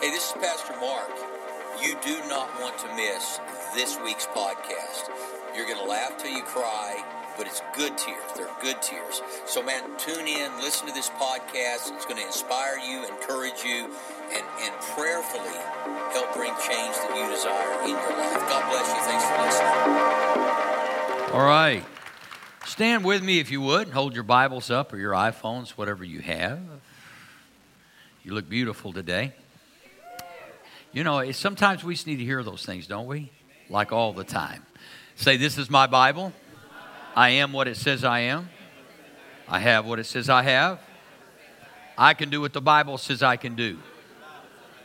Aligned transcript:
Hey, 0.00 0.10
this 0.10 0.26
is 0.26 0.32
Pastor 0.32 0.74
Mark. 0.80 1.08
You 1.80 1.96
do 2.04 2.18
not 2.28 2.48
want 2.60 2.76
to 2.78 2.86
miss 2.96 3.38
this 3.74 3.96
week's 4.04 4.26
podcast. 4.26 5.08
You're 5.56 5.66
going 5.66 5.78
to 5.78 5.88
laugh 5.88 6.18
till 6.18 6.32
you 6.32 6.42
cry, 6.42 7.02
but 7.38 7.46
it's 7.46 7.62
good 7.76 7.96
tears. 7.96 8.24
They're 8.36 8.50
good 8.60 8.82
tears. 8.82 9.22
So, 9.46 9.62
man, 9.62 9.82
tune 9.96 10.26
in, 10.26 10.50
listen 10.58 10.88
to 10.88 10.92
this 10.94 11.10
podcast. 11.10 11.94
It's 11.94 12.04
going 12.06 12.16
to 12.16 12.26
inspire 12.26 12.76
you, 12.78 13.06
encourage 13.06 13.62
you, 13.64 13.88
and, 14.34 14.44
and 14.62 14.74
prayerfully 14.96 15.54
help 16.12 16.34
bring 16.34 16.52
change 16.66 16.96
that 16.98 17.14
you 17.14 17.30
desire 17.30 17.82
in 17.84 17.90
your 17.90 18.18
life. 18.18 18.42
God 18.50 18.70
bless 18.70 18.88
you. 18.90 19.00
Thanks 19.06 19.24
for 19.30 19.38
listening. 19.46 21.34
All 21.34 21.46
right. 21.46 21.84
Stand 22.66 23.04
with 23.04 23.22
me 23.22 23.38
if 23.38 23.50
you 23.50 23.60
would. 23.60 23.88
Hold 23.90 24.14
your 24.14 24.24
Bibles 24.24 24.70
up 24.70 24.92
or 24.92 24.98
your 24.98 25.12
iPhones, 25.12 25.70
whatever 25.70 26.02
you 26.02 26.18
have. 26.20 26.60
You 28.24 28.34
look 28.34 28.48
beautiful 28.48 28.92
today. 28.92 29.34
You 30.94 31.02
know, 31.02 31.28
sometimes 31.32 31.82
we 31.82 31.94
just 31.94 32.06
need 32.06 32.18
to 32.18 32.24
hear 32.24 32.44
those 32.44 32.64
things, 32.64 32.86
don't 32.86 33.08
we? 33.08 33.32
Like 33.68 33.90
all 33.90 34.12
the 34.12 34.22
time. 34.22 34.64
Say, 35.16 35.36
This 35.36 35.58
is 35.58 35.68
my 35.68 35.88
Bible. 35.88 36.32
I 37.16 37.30
am 37.30 37.52
what 37.52 37.66
it 37.66 37.76
says 37.76 38.04
I 38.04 38.20
am. 38.20 38.48
I 39.48 39.58
have 39.58 39.86
what 39.86 39.98
it 39.98 40.04
says 40.04 40.30
I 40.30 40.42
have. 40.42 40.78
I 41.98 42.14
can 42.14 42.30
do 42.30 42.40
what 42.40 42.52
the 42.52 42.60
Bible 42.60 42.96
says 42.96 43.24
I 43.24 43.36
can 43.36 43.56
do. 43.56 43.78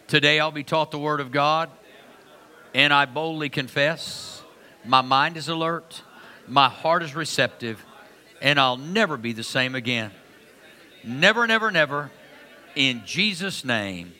Today 0.07 0.39
I'll 0.39 0.51
be 0.51 0.63
taught 0.63 0.89
the 0.89 0.97
Word 0.97 1.19
of 1.19 1.31
God, 1.31 1.69
and 2.73 2.91
I 2.91 3.05
boldly 3.05 3.49
confess 3.49 4.41
my 4.83 5.01
mind 5.01 5.37
is 5.37 5.47
alert, 5.47 6.01
my 6.47 6.69
heart 6.69 7.03
is 7.03 7.13
receptive, 7.13 7.85
and 8.41 8.59
I'll 8.59 8.77
never 8.77 9.15
be 9.15 9.33
the 9.33 9.43
same 9.43 9.75
again. 9.75 10.09
Never, 11.03 11.45
never, 11.45 11.69
never. 11.69 12.09
In 12.75 13.03
Jesus' 13.05 13.63
name. 13.63 14.13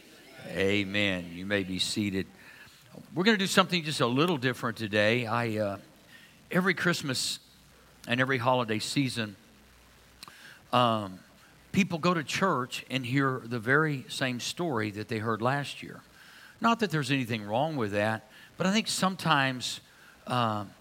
Amen. 0.50 1.30
You 1.32 1.46
may 1.46 1.64
be 1.64 1.78
seated. 1.78 2.26
We're 3.14 3.24
going 3.24 3.38
to 3.38 3.44
do 3.44 3.46
something 3.46 3.84
just 3.84 4.02
a 4.02 4.08
little 4.08 4.38
different 4.38 4.78
today. 4.78 5.28
I 5.28 5.58
uh, 5.58 5.78
every 6.50 6.74
Christmas 6.74 7.38
and 8.08 8.20
every 8.20 8.40
holiday 8.40 8.80
season, 8.80 9.36
um, 10.74 11.20
people 11.72 12.00
go 12.00 12.16
to 12.16 12.24
church 12.24 12.84
and 12.90 13.06
hear 13.06 13.44
the 13.46 13.60
very 13.60 14.06
same 14.08 14.40
story 14.40 14.90
that 14.92 15.08
they 15.08 15.20
heard 15.20 15.40
last 15.40 15.84
year. 15.84 16.02
Not 16.62 16.80
that 16.80 16.90
there's 16.90 17.12
anything 17.12 17.44
wrong 17.44 17.76
with 17.76 17.92
that, 17.92 18.28
but 18.58 18.66
I 18.66 18.74
think 18.74 18.88
sometimes 18.88 19.82
um, 20.26 20.72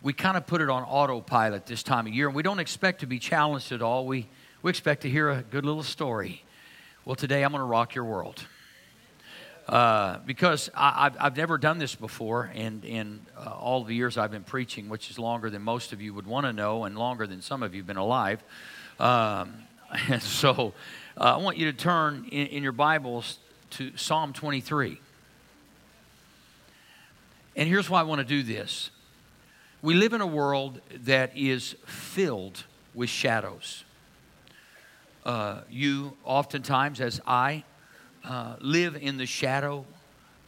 we 0.00 0.14
kind 0.14 0.38
of 0.38 0.46
put 0.46 0.62
it 0.62 0.70
on 0.70 0.82
autopilot 0.82 1.66
this 1.66 1.82
time 1.82 2.06
of 2.06 2.14
year, 2.14 2.28
and 2.28 2.34
we 2.34 2.42
don't 2.42 2.58
expect 2.58 3.00
to 3.00 3.06
be 3.06 3.18
challenged 3.18 3.70
at 3.70 3.82
all. 3.82 4.06
We 4.06 4.28
we 4.62 4.70
expect 4.70 5.02
to 5.02 5.10
hear 5.10 5.28
a 5.28 5.42
good 5.42 5.66
little 5.66 5.82
story. 5.82 6.42
Well, 7.04 7.16
today 7.16 7.44
I'm 7.44 7.50
going 7.50 7.60
to 7.60 7.66
rock 7.66 7.94
your 7.94 8.04
world. 8.04 8.46
Uh, 9.70 10.18
because 10.26 10.68
I, 10.74 11.04
have 11.04 11.16
I've 11.20 11.36
never 11.36 11.56
done 11.56 11.78
this 11.78 11.94
before, 11.94 12.50
and 12.56 12.84
in 12.84 13.20
uh, 13.38 13.50
all 13.50 13.84
the 13.84 13.94
years 13.94 14.18
I've 14.18 14.32
been 14.32 14.42
preaching, 14.42 14.88
which 14.88 15.12
is 15.12 15.16
longer 15.16 15.48
than 15.48 15.62
most 15.62 15.92
of 15.92 16.02
you 16.02 16.12
would 16.12 16.26
want 16.26 16.44
to 16.46 16.52
know, 16.52 16.82
and 16.86 16.98
longer 16.98 17.24
than 17.24 17.40
some 17.40 17.62
of 17.62 17.72
you 17.72 17.82
have 17.82 17.86
been 17.86 17.96
alive. 17.96 18.42
Um, 18.98 19.54
and 20.08 20.20
so 20.20 20.74
uh, 21.16 21.22
I 21.22 21.36
want 21.36 21.56
you 21.56 21.66
to 21.66 21.72
turn 21.72 22.26
in, 22.32 22.48
in 22.48 22.62
your 22.64 22.72
Bibles 22.72 23.38
to 23.70 23.96
Psalm 23.96 24.32
23. 24.32 25.00
And 27.54 27.68
here's 27.68 27.88
why 27.88 28.00
I 28.00 28.02
want 28.02 28.18
to 28.18 28.26
do 28.26 28.42
this 28.42 28.90
we 29.82 29.94
live 29.94 30.14
in 30.14 30.20
a 30.20 30.26
world 30.26 30.80
that 31.04 31.38
is 31.38 31.76
filled 31.86 32.64
with 32.92 33.08
shadows. 33.08 33.84
Uh, 35.24 35.60
you, 35.70 36.16
oftentimes, 36.24 37.00
as 37.00 37.20
I, 37.24 37.62
uh, 38.24 38.56
live 38.60 38.96
in 38.96 39.16
the 39.16 39.26
shadow 39.26 39.84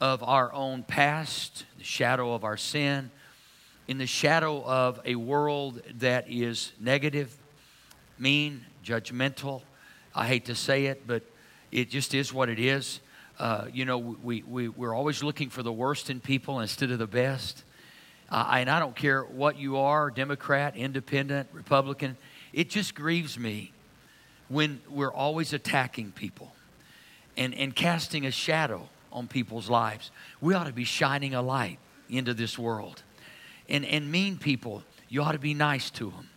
of 0.01 0.23
our 0.23 0.53
own 0.53 0.83
past, 0.83 1.65
the 1.79 1.85
shadow 1.85 2.35
of 2.35 2.45
our 2.45 2.57
sin, 2.57 3.11
in 3.89 3.99
the 3.99 4.07
shadow 4.07 4.63
of 4.65 5.01
a 5.05 5.15
world 5.15 5.81
that 5.99 6.27
is 6.29 6.73
negative, 6.81 7.37
mean, 8.19 8.65
judgmental. 8.85 9.63
I 10.15 10.27
hate 10.27 10.47
to 10.47 10.55
say 10.55 10.87
it, 10.87 11.07
but 11.07 11.23
it 11.71 11.91
just 11.91 12.15
is 12.15 12.33
what 12.33 12.49
it 12.49 12.59
is. 12.59 13.01
Uh, 13.39 13.67
you 13.73 13.85
know, 13.85 13.99
we, 13.99 14.43
we, 14.43 14.69
we're 14.69 14.95
always 14.95 15.23
looking 15.23 15.51
for 15.51 15.63
the 15.63 15.73
worst 15.73 16.11
in 16.11 16.21
people 16.21 16.61
instead 16.61 16.91
of 16.91 16.99
the 16.99 17.07
best. 17.07 17.65
Uh, 18.31 18.47
and 18.53 18.71
I 18.71 18.79
don't 18.79 18.97
care 18.97 19.23
what 19.23 19.59
you 19.59 19.79
are 19.79 20.11
Democrat, 20.11 20.77
Independent, 20.77 21.49
Republican. 21.53 22.17
It 22.53 22.71
just 22.71 22.95
grieves 22.95 23.39
me 23.39 23.73
when 24.49 24.81
we're 24.89 25.13
always 25.13 25.53
attacking 25.53 26.13
people 26.13 26.53
and, 27.37 27.55
and 27.55 27.75
casting 27.75 28.27
a 28.27 28.31
shadow 28.31 28.89
on 29.13 29.29
people's 29.29 29.69
lives. 29.69 30.11
We 30.41 30.55
ought 30.55 30.67
to 30.67 30.73
be 30.73 30.85
shining 30.85 31.35
a 31.35 31.43
light 31.43 31.79
into 32.09 32.35
this 32.35 32.59
world. 32.59 33.03
And, 33.69 33.85
and 33.85 34.11
mean 34.11 34.39
people, 34.39 34.83
you 35.09 35.23
ought 35.23 35.33
to 35.33 35.39
be 35.39 35.55
nice 35.55 35.91
to 35.91 36.11
them. 36.11 36.29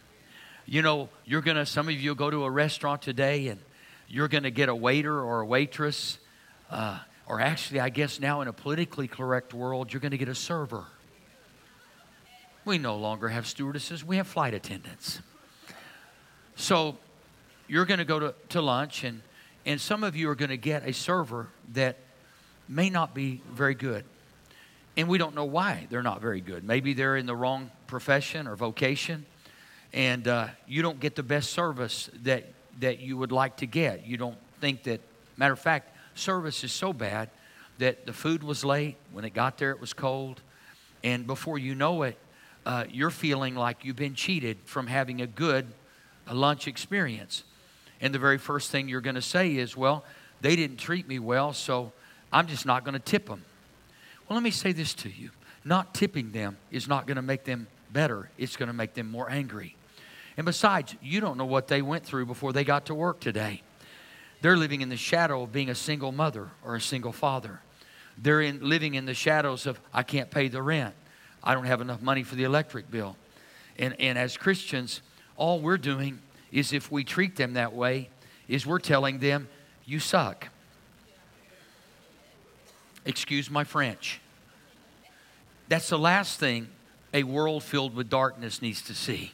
You 0.65 0.81
know, 0.81 1.09
you're 1.25 1.41
going 1.41 1.57
to, 1.57 1.65
some 1.65 1.87
of 1.87 1.93
you 1.93 2.15
go 2.15 2.29
to 2.29 2.43
a 2.43 2.49
restaurant 2.49 3.01
today 3.01 3.47
and 3.47 3.59
you're 4.07 4.27
going 4.27 4.43
to 4.43 4.51
get 4.51 4.69
a 4.69 4.75
waiter 4.75 5.19
or 5.19 5.41
a 5.41 5.45
waitress, 5.45 6.17
uh, 6.71 6.99
or 7.27 7.39
actually, 7.39 7.79
I 7.79 7.89
guess 7.89 8.19
now 8.19 8.41
in 8.41 8.47
a 8.47 8.53
politically 8.53 9.07
correct 9.07 9.53
world, 9.53 9.93
you're 9.93 9.99
going 9.99 10.11
to 10.11 10.17
get 10.17 10.29
a 10.29 10.35
server. 10.35 10.85
We 12.63 12.77
no 12.77 12.97
longer 12.97 13.29
have 13.29 13.45
stewardesses, 13.45 14.03
we 14.03 14.17
have 14.17 14.27
flight 14.27 14.53
attendants. 14.53 15.21
So 16.55 16.97
you're 17.67 17.85
going 17.85 17.99
to 17.99 18.05
go 18.05 18.19
to, 18.19 18.35
to 18.49 18.61
lunch 18.61 19.03
and 19.03 19.21
and 19.65 19.81
some 19.81 20.03
of 20.03 20.15
you 20.15 20.29
are 20.29 20.35
going 20.35 20.49
to 20.49 20.57
get 20.57 20.87
a 20.87 20.93
server 20.93 21.47
that 21.73 21.97
may 22.67 22.89
not 22.89 23.13
be 23.13 23.41
very 23.51 23.75
good. 23.75 24.05
And 24.97 25.07
we 25.07 25.17
don't 25.17 25.35
know 25.35 25.45
why 25.45 25.87
they're 25.89 26.03
not 26.03 26.21
very 26.21 26.41
good. 26.41 26.63
Maybe 26.63 26.93
they're 26.93 27.17
in 27.17 27.25
the 27.25 27.35
wrong 27.35 27.71
profession 27.87 28.47
or 28.47 28.55
vocation, 28.55 29.25
and 29.93 30.27
uh, 30.27 30.47
you 30.67 30.81
don't 30.81 30.99
get 30.99 31.15
the 31.15 31.23
best 31.23 31.51
service 31.51 32.09
that, 32.23 32.45
that 32.79 32.99
you 32.99 33.17
would 33.17 33.31
like 33.31 33.57
to 33.57 33.65
get. 33.65 34.05
You 34.05 34.17
don't 34.17 34.37
think 34.61 34.83
that, 34.83 35.01
matter 35.37 35.53
of 35.53 35.59
fact, 35.59 35.95
service 36.15 36.63
is 36.63 36.71
so 36.71 36.93
bad 36.93 37.29
that 37.77 38.05
the 38.05 38.13
food 38.13 38.43
was 38.43 38.63
late. 38.63 38.95
When 39.11 39.25
it 39.25 39.33
got 39.33 39.57
there, 39.57 39.71
it 39.71 39.81
was 39.81 39.93
cold. 39.93 40.41
And 41.03 41.27
before 41.27 41.57
you 41.57 41.75
know 41.75 42.03
it, 42.03 42.17
uh, 42.65 42.85
you're 42.89 43.11
feeling 43.11 43.55
like 43.55 43.83
you've 43.83 43.95
been 43.95 44.15
cheated 44.15 44.57
from 44.65 44.87
having 44.87 45.21
a 45.21 45.27
good 45.27 45.67
a 46.27 46.33
lunch 46.33 46.67
experience. 46.67 47.43
And 48.01 48.13
the 48.13 48.19
very 48.19 48.37
first 48.37 48.71
thing 48.71 48.89
you're 48.89 49.01
going 49.01 49.15
to 49.15 49.21
say 49.21 49.55
is, 49.55 49.75
well, 49.75 50.03
they 50.41 50.55
didn't 50.55 50.77
treat 50.77 51.07
me 51.07 51.19
well, 51.19 51.53
so 51.53 51.91
I'm 52.31 52.47
just 52.47 52.65
not 52.65 52.83
going 52.83 52.93
to 52.93 52.99
tip 52.99 53.27
them. 53.27 53.43
Well, 54.27 54.35
let 54.35 54.43
me 54.43 54.51
say 54.51 54.71
this 54.71 54.93
to 54.95 55.09
you 55.09 55.31
not 55.65 55.95
tipping 55.95 56.31
them 56.31 56.57
is 56.71 56.87
not 56.87 57.07
going 57.07 57.15
to 57.15 57.23
make 57.23 57.43
them 57.43 57.67
better, 57.91 58.29
it's 58.37 58.55
going 58.55 58.67
to 58.67 58.73
make 58.73 58.93
them 58.93 59.09
more 59.09 59.29
angry. 59.29 59.75
And 60.37 60.45
besides, 60.45 60.95
you 61.01 61.21
don't 61.21 61.37
know 61.37 61.45
what 61.45 61.67
they 61.67 61.81
went 61.81 62.05
through 62.05 62.27
before 62.27 62.53
they 62.53 62.63
got 62.63 62.85
to 62.87 62.95
work 62.95 63.19
today. 63.19 63.61
They're 64.41 64.57
living 64.57 64.81
in 64.81 64.89
the 64.89 64.97
shadow 64.97 65.43
of 65.43 65.51
being 65.51 65.69
a 65.69 65.75
single 65.75 66.11
mother 66.11 66.49
or 66.63 66.75
a 66.75 66.81
single 66.81 67.13
father. 67.13 67.61
They're 68.17 68.41
in, 68.41 68.59
living 68.61 68.93
in 68.95 69.05
the 69.05 69.13
shadows 69.13 69.65
of, 69.65 69.79
I 69.93 70.03
can't 70.03 70.29
pay 70.29 70.49
the 70.49 70.61
rent. 70.61 70.93
I 71.43 71.53
don't 71.53 71.65
have 71.65 71.81
enough 71.81 72.01
money 72.01 72.23
for 72.23 72.35
the 72.35 72.43
electric 72.43 72.91
bill. 72.91 73.15
And, 73.79 73.99
and 73.99 74.17
as 74.17 74.37
Christians, 74.37 75.01
all 75.37 75.59
we're 75.61 75.77
doing 75.77 76.19
is 76.55 76.71
if 76.71 76.89
we 76.89 77.03
treat 77.03 77.35
them 77.35 77.53
that 77.53 77.73
way, 77.73 78.09
is 78.47 78.65
we're 78.65 78.79
telling 78.79 79.19
them, 79.19 79.49
you 79.85 79.99
suck. 79.99 80.47
Excuse 83.05 83.51
my 83.51 83.65
French. 83.65 84.21
That's 85.67 85.89
the 85.89 85.99
last 85.99 86.39
thing 86.39 86.69
a 87.13 87.23
world 87.23 87.61
filled 87.61 87.93
with 87.93 88.09
darkness 88.09 88.61
needs 88.61 88.81
to 88.83 88.95
see. 88.95 89.33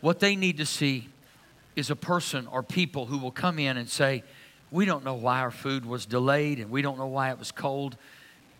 What 0.00 0.20
they 0.20 0.36
need 0.36 0.58
to 0.58 0.66
see 0.66 1.08
is 1.74 1.90
a 1.90 1.96
person 1.96 2.46
or 2.46 2.62
people 2.62 3.06
who 3.06 3.18
will 3.18 3.32
come 3.32 3.58
in 3.58 3.76
and 3.76 3.88
say, 3.88 4.22
We 4.70 4.84
don't 4.84 5.04
know 5.04 5.14
why 5.14 5.40
our 5.40 5.50
food 5.50 5.84
was 5.84 6.06
delayed 6.06 6.60
and 6.60 6.70
we 6.70 6.80
don't 6.80 6.96
know 6.96 7.08
why 7.08 7.30
it 7.30 7.40
was 7.40 7.50
cold. 7.50 7.96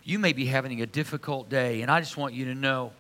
You 0.03 0.19
may 0.19 0.33
be 0.33 0.47
having 0.47 0.83
a 0.83 0.87
difficult 0.87 1.49
day, 1.49 1.83
and 1.83 1.91
I 1.91 2.01
just 2.01 2.17
want 2.17 2.35
you 2.35 2.47
to 2.47 2.55
know 2.55 2.93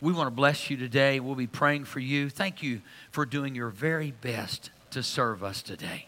we 0.00 0.12
want 0.12 0.28
to 0.28 0.32
bless 0.32 0.70
you 0.70 0.76
today. 0.76 1.18
We'll 1.20 1.34
be 1.34 1.46
praying 1.46 1.84
for 1.84 2.00
you. 2.00 2.30
Thank 2.30 2.62
you 2.62 2.82
for 3.10 3.26
doing 3.26 3.54
your 3.54 3.68
very 3.68 4.12
best 4.12 4.70
to 4.90 5.02
serve 5.02 5.42
us 5.42 5.62
today. 5.62 6.06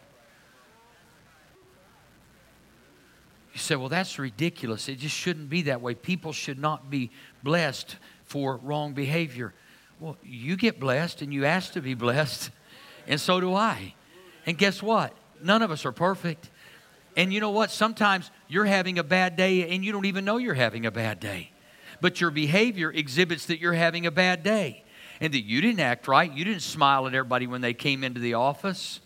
You 3.53 3.59
say, 3.59 3.75
well, 3.75 3.89
that's 3.89 4.19
ridiculous. 4.19 4.89
It 4.89 4.99
just 4.99 5.17
shouldn't 5.17 5.51
be 5.51 5.63
that 5.63 5.81
way. 5.81 5.95
People 5.95 6.33
should 6.33 6.59
not 6.59 6.89
be 6.89 7.11
blessed 7.43 7.97
for 8.25 8.59
wrong 8.59 8.93
behavior. 8.93 9.53
Well, 9.99 10.17
you 10.23 10.57
get 10.57 10.79
blessed 10.79 11.21
and 11.21 11.35
you 11.35 11.45
ask 11.45 11.73
to 11.73 11.81
be 11.81 11.95
blessed, 11.95 12.51
and 13.09 13.21
so 13.21 13.41
do 13.41 13.55
I. 13.55 13.95
And 14.47 14.57
guess 14.57 14.83
what? 14.83 15.13
None 15.43 15.63
of 15.63 15.73
us 15.73 15.85
are 15.85 15.93
perfect. 15.93 16.49
And 17.17 17.33
you 17.33 17.41
know 17.41 17.51
what? 17.51 17.73
Sometimes 17.73 18.31
you're 18.47 18.65
having 18.65 19.01
a 19.01 19.05
bad 19.05 19.35
day 19.35 19.69
and 19.69 19.85
you 19.85 19.91
don't 19.91 20.07
even 20.07 20.25
know 20.25 20.37
you're 20.37 20.55
having 20.55 20.87
a 20.87 20.93
bad 20.93 21.19
day 21.19 21.51
but 22.01 22.21
your 22.21 22.31
behavior 22.31 22.91
exhibits 22.91 23.47
that 23.47 23.61
you're 23.61 23.73
having 23.73 24.07
a 24.07 24.11
bad 24.11 24.43
day 24.43 24.85
and 25.21 25.35
that 25.35 25.43
you 25.43 25.61
didn't 25.61 25.81
act 25.81 26.09
right. 26.09 26.33
You 26.33 26.45
didn't 26.45 26.63
smile 26.63 27.07
at 27.07 27.15
everybody 27.15 27.47
when 27.47 27.61
they 27.61 27.75
came 27.75 28.03
into 28.03 28.21
the 28.21 28.35
office. 28.35 29.01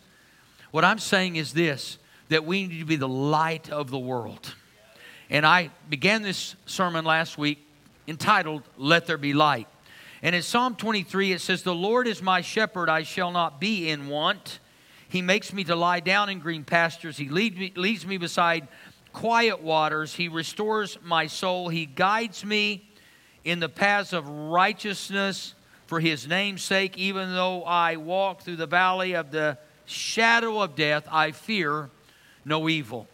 What 0.71 0.85
I'm 0.85 0.99
saying 0.99 1.37
is 1.37 1.53
this 1.53 1.99
that 2.29 2.45
we 2.45 2.67
need 2.67 2.79
to 2.79 2.87
be 2.87 2.97
the 2.97 3.07
light 3.07 3.71
of 3.71 3.91
the 3.91 3.99
world. 3.99 4.55
And 5.29 5.45
I 5.45 5.71
began 5.89 6.23
this 6.23 6.57
sermon 6.67 7.05
last 7.05 7.37
week 7.37 7.59
entitled, 8.09 8.63
Let 8.77 9.07
There 9.07 9.19
Be 9.19 9.35
Light. 9.35 9.69
And 10.23 10.35
in 10.35 10.43
Psalm 10.43 10.75
23, 10.75 11.33
it 11.33 11.41
says, 11.41 11.63
The 11.63 11.75
Lord 11.75 12.07
is 12.09 12.23
my 12.23 12.41
shepherd, 12.41 12.89
I 12.89 13.03
shall 13.03 13.31
not 13.31 13.61
be 13.61 13.91
in 13.91 14.09
want. 14.09 14.59
He 15.09 15.23
makes 15.23 15.53
me 15.53 15.65
to 15.65 15.77
lie 15.77 16.01
down 16.01 16.29
in 16.29 16.41
green 16.41 16.65
pastures. 16.65 17.17
He 17.17 17.29
me, 17.29 17.73
leads 17.77 18.07
me 18.07 18.17
beside 18.17 18.67
quiet 19.15 19.63
waters. 19.63 20.13
He 20.13 20.29
restores 20.29 20.99
my 21.03 21.29
soul. 21.29 21.71
He 21.71 21.87
guides 21.87 22.45
me 22.45 22.87
in 23.45 23.61
the 23.61 23.69
paths 23.71 24.13
of 24.13 24.29
righteousness 24.29 25.55
for 25.87 26.01
his 26.01 26.29
name's 26.29 26.63
sake. 26.63 26.99
Even 26.99 27.33
though 27.33 27.63
I 27.63 27.97
walk 27.97 28.43
through 28.43 28.57
the 28.57 28.67
valley 28.67 29.15
of 29.15 29.31
the 29.31 29.57
shadow 29.87 30.61
of 30.61 30.75
death, 30.75 31.07
I 31.11 31.31
fear 31.31 31.89
no 32.45 32.69
evil. 32.69 33.07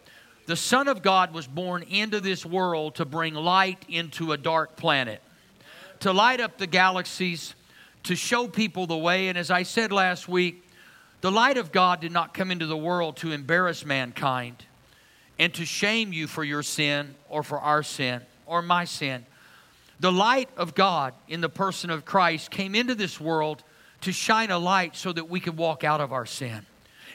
The 0.47 0.57
Son 0.57 0.89
of 0.89 1.03
God 1.03 1.33
was 1.33 1.47
born 1.47 1.85
into 1.85 2.19
this 2.19 2.45
world 2.45 2.97
to 2.97 3.05
bring 3.05 3.35
light 3.35 3.85
into 3.89 4.33
a 4.33 4.37
dark 4.37 4.77
planet, 4.77 5.23
to 6.01 6.13
light 6.13 6.41
up 6.41 6.59
the 6.59 6.67
galaxies, 6.67 7.55
to 8.05 8.17
show 8.17 8.49
people 8.49 8.87
the 8.87 8.97
way. 8.97 9.29
And 9.29 9.37
as 9.37 9.51
I 9.51 9.63
said 9.63 9.93
last 9.93 10.29
week, 10.29 10.67
the 11.21 11.31
light 11.31 11.59
of 11.59 11.71
God 11.71 12.01
did 12.01 12.11
not 12.11 12.33
come 12.33 12.51
into 12.51 12.67
the 12.67 12.77
world 12.77 13.19
to 13.19 13.33
embarrass 13.33 13.85
mankind 13.85 14.65
and 15.41 15.55
to 15.55 15.65
shame 15.65 16.13
you 16.13 16.27
for 16.27 16.45
your 16.45 16.63
sin 16.63 17.15
or 17.31 17.43
for 17.43 17.59
our 17.59 17.83
sin 17.83 18.21
or 18.45 18.61
my 18.61 18.85
sin. 18.85 19.25
The 19.99 20.13
light 20.13 20.51
of 20.59 20.75
God 20.75 21.15
in 21.29 21.41
the 21.41 21.49
person 21.49 21.89
of 21.89 22.05
Christ 22.05 22.51
came 22.51 22.75
into 22.75 22.95
this 22.95 23.19
world 23.19 23.65
to 24.03 24.13
shine 24.13 24.51
a 24.51 24.59
light 24.59 24.95
so 24.97 25.13
that 25.15 25.31
we 25.31 25.41
could 25.41 25.57
walk 25.57 25.83
out 25.83 26.03
of 26.03 26.13
our 26.13 26.27
sin. 26.27 26.67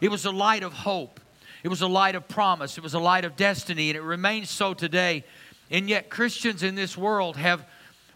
It 0.01 0.09
was 0.09 0.25
a 0.25 0.31
light 0.31 0.63
of 0.63 0.73
hope. 0.73 1.19
It 1.63 1.67
was 1.67 1.83
a 1.83 1.87
light 1.87 2.15
of 2.15 2.27
promise. 2.27 2.79
It 2.79 2.83
was 2.83 2.95
a 2.95 2.99
light 2.99 3.25
of 3.25 3.35
destiny, 3.35 3.91
and 3.91 3.97
it 3.97 4.01
remains 4.01 4.49
so 4.49 4.73
today. 4.73 5.23
And 5.69 5.87
yet, 5.87 6.09
Christians 6.09 6.63
in 6.63 6.73
this 6.73 6.97
world 6.97 7.37
have, 7.37 7.63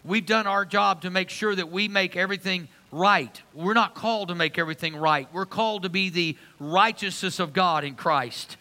we've 0.04 0.26
done 0.26 0.48
our 0.48 0.64
job 0.64 1.02
to 1.02 1.10
make 1.10 1.30
sure 1.30 1.54
that 1.54 1.70
we 1.70 1.86
make 1.86 2.16
everything 2.16 2.66
right. 2.90 3.40
We're 3.54 3.74
not 3.74 3.94
called 3.94 4.28
to 4.28 4.34
make 4.34 4.58
everything 4.58 4.96
right. 4.96 5.28
We're 5.32 5.46
called 5.46 5.84
to 5.84 5.88
be 5.88 6.10
the 6.10 6.36
righteousness 6.58 7.38
of 7.38 7.52
God 7.52 7.84
in 7.84 7.94
Christ. 7.94 8.56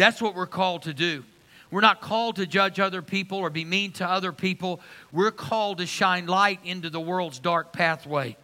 That's 0.00 0.22
what 0.22 0.34
we're 0.34 0.46
called 0.46 0.84
to 0.84 0.94
do. 0.94 1.24
We're 1.70 1.82
not 1.82 2.00
called 2.00 2.36
to 2.36 2.46
judge 2.46 2.80
other 2.80 3.02
people 3.02 3.36
or 3.36 3.50
be 3.50 3.66
mean 3.66 3.92
to 3.92 4.08
other 4.08 4.32
people. 4.32 4.80
We're 5.12 5.30
called 5.30 5.76
to 5.76 5.86
shine 5.86 6.24
light 6.24 6.58
into 6.64 6.88
the 6.88 6.98
world's 6.98 7.38
dark 7.38 7.70
pathway. 7.70 8.38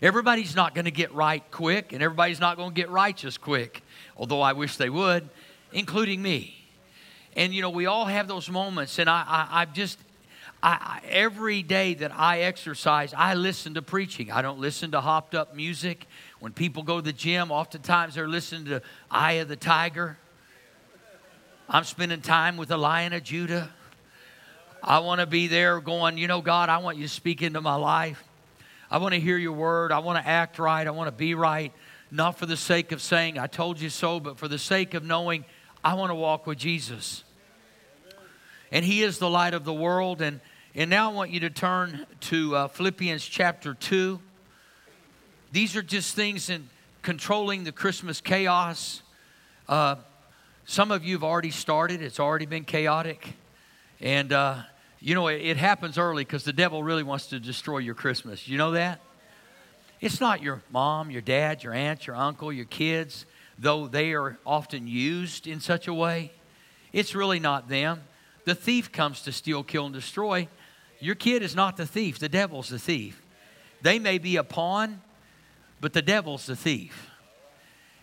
Everybody's 0.00 0.56
not 0.56 0.74
going 0.74 0.86
to 0.86 0.90
get 0.90 1.12
right 1.12 1.44
quick, 1.50 1.92
and 1.92 2.02
everybody's 2.02 2.40
not 2.40 2.56
going 2.56 2.70
to 2.70 2.74
get 2.74 2.88
righteous 2.88 3.36
quick, 3.36 3.82
although 4.16 4.40
I 4.40 4.54
wish 4.54 4.78
they 4.78 4.88
would, 4.88 5.28
including 5.74 6.22
me. 6.22 6.56
And 7.36 7.52
you 7.52 7.60
know, 7.60 7.68
we 7.68 7.84
all 7.84 8.06
have 8.06 8.26
those 8.26 8.48
moments, 8.48 8.98
and 8.98 9.10
I, 9.10 9.22
I, 9.28 9.60
I've 9.60 9.74
just, 9.74 9.98
I, 10.62 11.02
every 11.06 11.62
day 11.62 11.92
that 11.92 12.12
I 12.18 12.40
exercise, 12.40 13.12
I 13.14 13.34
listen 13.34 13.74
to 13.74 13.82
preaching. 13.82 14.32
I 14.32 14.40
don't 14.40 14.58
listen 14.58 14.92
to 14.92 15.02
hopped 15.02 15.34
up 15.34 15.54
music. 15.54 16.06
When 16.38 16.54
people 16.54 16.82
go 16.82 16.96
to 16.96 17.02
the 17.02 17.12
gym, 17.12 17.50
oftentimes 17.50 18.14
they're 18.14 18.26
listening 18.26 18.64
to 18.64 18.80
Eye 19.10 19.32
of 19.32 19.48
the 19.48 19.56
Tiger. 19.56 20.16
I'm 21.72 21.84
spending 21.84 22.20
time 22.20 22.56
with 22.56 22.70
the 22.70 22.76
Lion 22.76 23.12
of 23.12 23.22
Judah. 23.22 23.70
I 24.82 24.98
want 24.98 25.20
to 25.20 25.26
be 25.26 25.46
there 25.46 25.80
going, 25.80 26.18
you 26.18 26.26
know, 26.26 26.40
God, 26.40 26.68
I 26.68 26.78
want 26.78 26.96
you 26.96 27.04
to 27.04 27.08
speak 27.08 27.42
into 27.42 27.60
my 27.60 27.76
life. 27.76 28.24
I 28.90 28.98
want 28.98 29.14
to 29.14 29.20
hear 29.20 29.38
your 29.38 29.52
word. 29.52 29.92
I 29.92 30.00
want 30.00 30.20
to 30.20 30.28
act 30.28 30.58
right. 30.58 30.84
I 30.84 30.90
want 30.90 31.06
to 31.06 31.12
be 31.12 31.36
right, 31.36 31.72
not 32.10 32.36
for 32.36 32.46
the 32.46 32.56
sake 32.56 32.90
of 32.90 33.00
saying, 33.00 33.38
I 33.38 33.46
told 33.46 33.80
you 33.80 33.88
so, 33.88 34.18
but 34.18 34.36
for 34.36 34.48
the 34.48 34.58
sake 34.58 34.94
of 34.94 35.04
knowing 35.04 35.44
I 35.84 35.94
want 35.94 36.10
to 36.10 36.16
walk 36.16 36.44
with 36.44 36.58
Jesus. 36.58 37.22
And 38.72 38.84
He 38.84 39.04
is 39.04 39.18
the 39.18 39.30
light 39.30 39.54
of 39.54 39.64
the 39.64 39.72
world. 39.72 40.22
And, 40.22 40.40
and 40.74 40.90
now 40.90 41.08
I 41.08 41.14
want 41.14 41.30
you 41.30 41.38
to 41.38 41.50
turn 41.50 42.04
to 42.22 42.56
uh, 42.56 42.66
Philippians 42.66 43.24
chapter 43.24 43.74
2. 43.74 44.18
These 45.52 45.76
are 45.76 45.82
just 45.82 46.16
things 46.16 46.50
in 46.50 46.68
controlling 47.02 47.62
the 47.62 47.70
Christmas 47.70 48.20
chaos. 48.20 49.02
Uh, 49.68 49.94
some 50.70 50.92
of 50.92 51.04
you 51.04 51.16
have 51.16 51.24
already 51.24 51.50
started, 51.50 52.00
it's 52.00 52.20
already 52.20 52.46
been 52.46 52.64
chaotic. 52.64 53.32
And, 54.00 54.32
uh, 54.32 54.58
you 55.00 55.16
know, 55.16 55.26
it, 55.26 55.42
it 55.42 55.56
happens 55.56 55.98
early 55.98 56.22
because 56.22 56.44
the 56.44 56.52
devil 56.52 56.84
really 56.84 57.02
wants 57.02 57.26
to 57.26 57.40
destroy 57.40 57.78
your 57.78 57.96
Christmas. 57.96 58.46
You 58.46 58.56
know 58.56 58.70
that? 58.70 59.00
It's 60.00 60.20
not 60.20 60.40
your 60.40 60.62
mom, 60.70 61.10
your 61.10 61.22
dad, 61.22 61.64
your 61.64 61.72
aunt, 61.72 62.06
your 62.06 62.14
uncle, 62.14 62.52
your 62.52 62.66
kids, 62.66 63.26
though 63.58 63.88
they 63.88 64.12
are 64.12 64.38
often 64.46 64.86
used 64.86 65.48
in 65.48 65.58
such 65.58 65.88
a 65.88 65.92
way. 65.92 66.30
It's 66.92 67.16
really 67.16 67.40
not 67.40 67.68
them. 67.68 68.02
The 68.44 68.54
thief 68.54 68.92
comes 68.92 69.22
to 69.22 69.32
steal, 69.32 69.64
kill, 69.64 69.86
and 69.86 69.94
destroy. 69.94 70.46
Your 71.00 71.16
kid 71.16 71.42
is 71.42 71.56
not 71.56 71.78
the 71.78 71.86
thief, 71.86 72.20
the 72.20 72.28
devil's 72.28 72.68
the 72.68 72.78
thief. 72.78 73.20
They 73.82 73.98
may 73.98 74.18
be 74.18 74.36
a 74.36 74.44
pawn, 74.44 75.02
but 75.80 75.94
the 75.94 76.02
devil's 76.02 76.46
the 76.46 76.54
thief. 76.54 77.10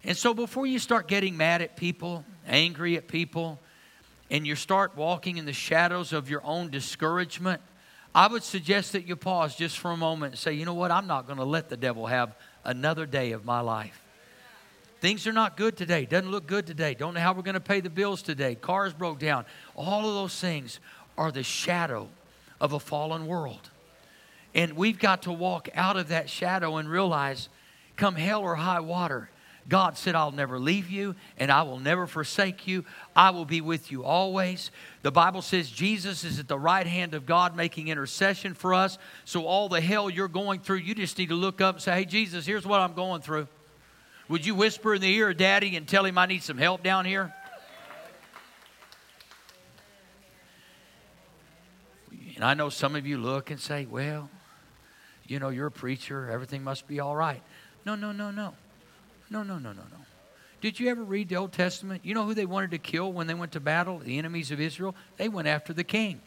And 0.04 0.18
so 0.18 0.34
before 0.34 0.66
you 0.66 0.80
start 0.80 1.08
getting 1.08 1.38
mad 1.38 1.62
at 1.62 1.76
people, 1.76 2.26
angry 2.48 2.98
at 2.98 3.08
people, 3.08 3.60
and 4.32 4.46
you 4.46 4.56
start 4.56 4.96
walking 4.96 5.38
in 5.38 5.46
the 5.46 5.54
shadows 5.54 6.14
of 6.14 6.30
your 6.30 6.44
own 6.44 6.70
discouragement, 6.70 7.62
I 8.16 8.28
would 8.28 8.44
suggest 8.44 8.94
that 8.94 9.08
you 9.08 9.16
pause 9.16 9.56
just 9.56 9.78
for 9.78 9.92
a 9.92 9.98
moment 9.98 10.34
and 10.34 10.40
say, 10.40 10.54
you 10.54 10.66
know 10.66 10.74
what, 10.74 10.92
I'm 10.92 11.08
not 11.08 11.28
going 11.28 11.38
to 11.38 11.46
let 11.46 11.70
the 11.70 11.78
devil 11.78 12.08
have 12.08 12.36
another 12.64 13.06
day 13.06 13.32
of 13.32 13.46
my 13.46 13.60
life. 13.60 14.02
Things 15.00 15.28
are 15.28 15.34
not 15.34 15.56
good 15.56 15.78
today. 15.78 16.06
Doesn't 16.06 16.32
look 16.32 16.48
good 16.48 16.66
today. 16.66 16.96
Don't 16.96 17.14
know 17.14 17.20
how 17.20 17.34
we're 17.34 17.44
going 17.44 17.54
to 17.54 17.60
pay 17.60 17.82
the 17.82 17.90
bills 17.90 18.24
today. 18.24 18.56
Cars 18.56 18.94
broke 18.94 19.20
down. 19.20 19.46
All 19.76 20.08
of 20.10 20.16
those 20.16 20.40
things 20.40 20.80
are 21.18 21.32
the 21.32 21.44
shadow 21.44 22.10
of 22.60 22.74
a 22.74 22.80
fallen 22.80 23.28
world. 23.28 23.70
And 24.56 24.74
we've 24.74 24.98
got 24.98 25.24
to 25.24 25.32
walk 25.32 25.70
out 25.76 25.98
of 25.98 26.08
that 26.08 26.30
shadow 26.30 26.78
and 26.78 26.90
realize, 26.90 27.50
come 27.96 28.16
hell 28.16 28.42
or 28.42 28.56
high 28.56 28.80
water, 28.80 29.30
God 29.70 29.98
said, 29.98 30.16
I'll 30.16 30.32
never 30.32 30.60
leave 30.60 30.90
you 30.90 31.16
and 31.38 31.52
I 31.52 31.64
will 31.64 31.80
never 31.80 32.08
forsake 32.08 32.68
you. 32.68 32.86
I 33.16 33.32
will 33.32 33.44
be 33.44 33.60
with 33.60 33.92
you 33.92 34.04
always. 34.04 34.72
The 35.02 35.12
Bible 35.12 35.42
says 35.42 35.70
Jesus 35.70 36.24
is 36.24 36.40
at 36.40 36.48
the 36.48 36.58
right 36.58 36.88
hand 36.88 37.14
of 37.14 37.26
God 37.26 37.56
making 37.56 37.90
intercession 37.90 38.54
for 38.54 38.74
us. 38.74 38.98
So, 39.26 39.46
all 39.46 39.68
the 39.68 39.82
hell 39.82 40.10
you're 40.10 40.30
going 40.30 40.62
through, 40.62 40.78
you 40.78 40.96
just 40.96 41.18
need 41.18 41.30
to 41.30 41.36
look 41.36 41.60
up 41.60 41.76
and 41.76 41.82
say, 41.82 41.96
Hey, 41.96 42.06
Jesus, 42.06 42.46
here's 42.46 42.66
what 42.66 42.80
I'm 42.80 42.94
going 42.94 43.22
through. 43.22 43.48
Would 44.30 44.46
you 44.46 44.56
whisper 44.56 44.96
in 44.96 45.02
the 45.02 45.14
ear 45.14 45.32
of 45.32 45.38
daddy 45.38 45.76
and 45.76 45.88
tell 45.88 46.06
him 46.06 46.18
I 46.18 46.26
need 46.26 46.44
some 46.44 46.58
help 46.58 46.82
down 46.82 47.06
here? 47.06 47.34
And 52.36 52.46
I 52.46 52.54
know 52.54 52.70
some 52.70 52.96
of 52.96 53.08
you 53.08 53.18
look 53.18 53.52
and 53.52 53.60
say, 53.60 53.86
Well, 53.86 54.30
you 55.26 55.40
know, 55.40 55.50
you're 55.50 55.68
a 55.68 55.72
preacher, 55.72 56.30
everything 56.32 56.64
must 56.64 56.88
be 56.88 57.02
all 57.02 57.16
right. 57.16 57.42
No, 57.86 57.96
no, 57.96 58.14
no, 58.14 58.32
no. 58.32 58.54
No, 59.30 59.44
no, 59.44 59.58
no, 59.58 59.72
no, 59.72 59.82
no. 59.82 59.98
Did 60.60 60.80
you 60.80 60.90
ever 60.90 61.04
read 61.04 61.30
the 61.30 61.36
Old 61.36 61.52
Testament? 61.54 62.04
You 62.04 62.14
know 62.16 62.26
who 62.26 62.34
they 62.34 62.46
wanted 62.46 62.72
to 62.72 62.80
kill 62.80 63.14
when 63.14 63.28
they 63.28 63.34
went 63.34 63.52
to 63.52 63.60
battle? 63.60 64.00
The 64.00 64.18
enemies 64.18 64.52
of 64.52 64.60
Israel? 64.60 64.96
They 65.18 65.30
went 65.30 65.48
after 65.48 65.74
the 65.74 65.84
king. 65.84 66.22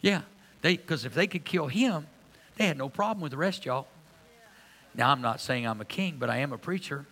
Yeah, 0.00 0.22
they 0.62 0.76
because 0.76 1.04
if 1.04 1.14
they 1.14 1.26
could 1.26 1.44
kill 1.44 1.66
him, 1.66 2.06
they 2.56 2.66
had 2.66 2.78
no 2.78 2.88
problem 2.88 3.22
with 3.22 3.32
the 3.32 3.38
rest, 3.38 3.66
y'all. 3.66 3.86
Now 4.94 5.10
I'm 5.10 5.20
not 5.20 5.40
saying 5.40 5.66
I'm 5.66 5.80
a 5.80 5.84
king, 5.84 6.16
but 6.18 6.30
I 6.30 6.38
am 6.38 6.52
a 6.52 6.58
preacher. 6.58 7.04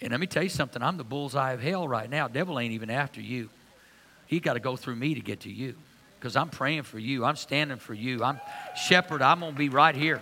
And 0.00 0.12
let 0.12 0.20
me 0.20 0.28
tell 0.28 0.44
you 0.44 0.48
something, 0.48 0.80
I'm 0.80 0.96
the 0.96 1.04
bullseye 1.04 1.52
of 1.52 1.60
hell 1.60 1.88
right 1.88 2.08
now. 2.08 2.28
Devil 2.28 2.60
ain't 2.60 2.72
even 2.72 2.90
after 2.90 3.20
you. 3.20 3.50
He 4.26 4.38
got 4.38 4.54
to 4.54 4.60
go 4.60 4.76
through 4.76 4.94
me 4.94 5.14
to 5.14 5.20
get 5.20 5.40
to 5.40 5.50
you. 5.50 5.74
Because 6.18 6.36
I'm 6.36 6.50
praying 6.50 6.82
for 6.82 6.98
you. 6.98 7.24
I'm 7.24 7.36
standing 7.36 7.78
for 7.78 7.94
you. 7.94 8.22
I'm 8.22 8.40
shepherd. 8.76 9.22
I'm 9.22 9.40
gonna 9.40 9.56
be 9.56 9.68
right 9.68 9.94
here. 9.94 10.20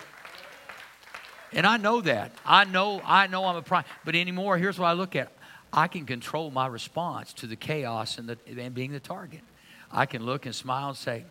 And 1.53 1.67
I 1.67 1.77
know 1.77 2.01
that. 2.01 2.33
I 2.45 2.65
know, 2.65 3.01
I 3.05 3.27
know 3.27 3.45
I'm 3.45 3.57
a 3.57 3.63
prime. 3.63 3.85
But 4.05 4.15
anymore, 4.15 4.59
here's 4.59 4.79
what 4.79 4.87
I 4.87 4.93
look 4.93 5.17
at. 5.17 5.33
I 5.73 5.89
can 5.89 6.07
control 6.07 6.51
my 6.51 6.67
response 6.67 7.33
to 7.35 7.47
the 7.47 7.57
chaos 7.57 8.19
and, 8.19 8.29
the, 8.29 8.39
and 8.59 8.75
being 8.75 8.93
the 8.93 9.01
target. 9.01 9.43
I 9.91 10.07
can 10.07 10.25
look 10.25 10.47
and 10.47 10.55
smile 10.55 10.89
and 10.89 10.97
say, 10.97 11.25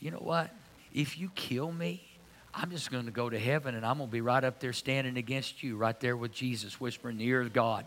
you 0.00 0.10
know 0.10 0.18
what? 0.18 0.50
If 0.92 1.18
you 1.18 1.30
kill 1.34 1.70
me, 1.70 2.02
I'm 2.54 2.70
just 2.70 2.90
going 2.90 3.04
to 3.04 3.10
go 3.10 3.28
to 3.30 3.38
heaven 3.38 3.74
and 3.74 3.84
I'm 3.84 3.98
going 3.98 4.08
to 4.08 4.12
be 4.12 4.20
right 4.20 4.42
up 4.42 4.58
there 4.58 4.72
standing 4.72 5.16
against 5.16 5.62
you, 5.62 5.76
right 5.76 5.98
there 6.00 6.16
with 6.16 6.32
Jesus, 6.32 6.80
whispering 6.80 7.14
in 7.14 7.18
the 7.18 7.26
ear 7.26 7.40
of 7.40 7.52
God. 7.52 7.86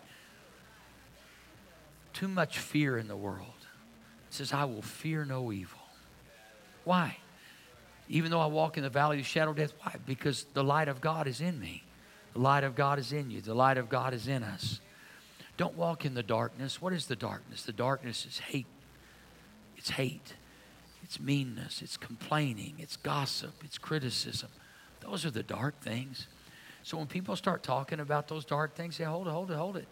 Too 2.13 2.27
much 2.27 2.59
fear 2.59 2.97
in 2.97 3.07
the 3.07 3.15
world. 3.15 3.47
It 4.29 4.33
says, 4.33 4.53
I 4.53 4.65
will 4.65 4.81
fear 4.81 5.25
no 5.25 5.51
evil. 5.51 5.79
Why? 6.83 7.17
Even 8.09 8.31
though 8.31 8.39
I 8.39 8.47
walk 8.47 8.77
in 8.77 8.83
the 8.83 8.89
valley 8.89 9.19
of 9.19 9.25
shadow 9.25 9.51
of 9.51 9.57
death, 9.57 9.73
why? 9.81 9.95
Because 10.05 10.45
the 10.53 10.63
light 10.63 10.87
of 10.87 11.01
God 11.01 11.27
is 11.27 11.41
in 11.41 11.59
me. 11.59 11.83
The 12.33 12.39
light 12.39 12.63
of 12.63 12.75
God 12.75 12.99
is 12.99 13.13
in 13.13 13.29
you. 13.29 13.41
The 13.41 13.53
light 13.53 13.77
of 13.77 13.89
God 13.89 14.13
is 14.13 14.27
in 14.27 14.43
us. 14.43 14.81
Don't 15.57 15.75
walk 15.75 16.05
in 16.05 16.13
the 16.13 16.23
darkness. 16.23 16.81
What 16.81 16.93
is 16.93 17.05
the 17.05 17.15
darkness? 17.15 17.63
The 17.63 17.73
darkness 17.73 18.25
is 18.25 18.39
hate. 18.39 18.65
It's 19.77 19.91
hate. 19.91 20.33
It's 21.03 21.19
meanness. 21.19 21.81
It's 21.81 21.97
complaining. 21.97 22.75
It's 22.79 22.97
gossip. 22.97 23.53
It's 23.63 23.77
criticism. 23.77 24.49
Those 25.01 25.25
are 25.25 25.31
the 25.31 25.43
dark 25.43 25.79
things. 25.81 26.27
So 26.83 26.97
when 26.97 27.07
people 27.07 27.35
start 27.35 27.63
talking 27.63 27.99
about 27.99 28.27
those 28.27 28.45
dark 28.45 28.75
things, 28.75 28.95
say, 28.95 29.03
hold 29.03 29.27
it, 29.27 29.31
hold 29.31 29.51
it, 29.51 29.57
hold 29.57 29.77
it. 29.77 29.87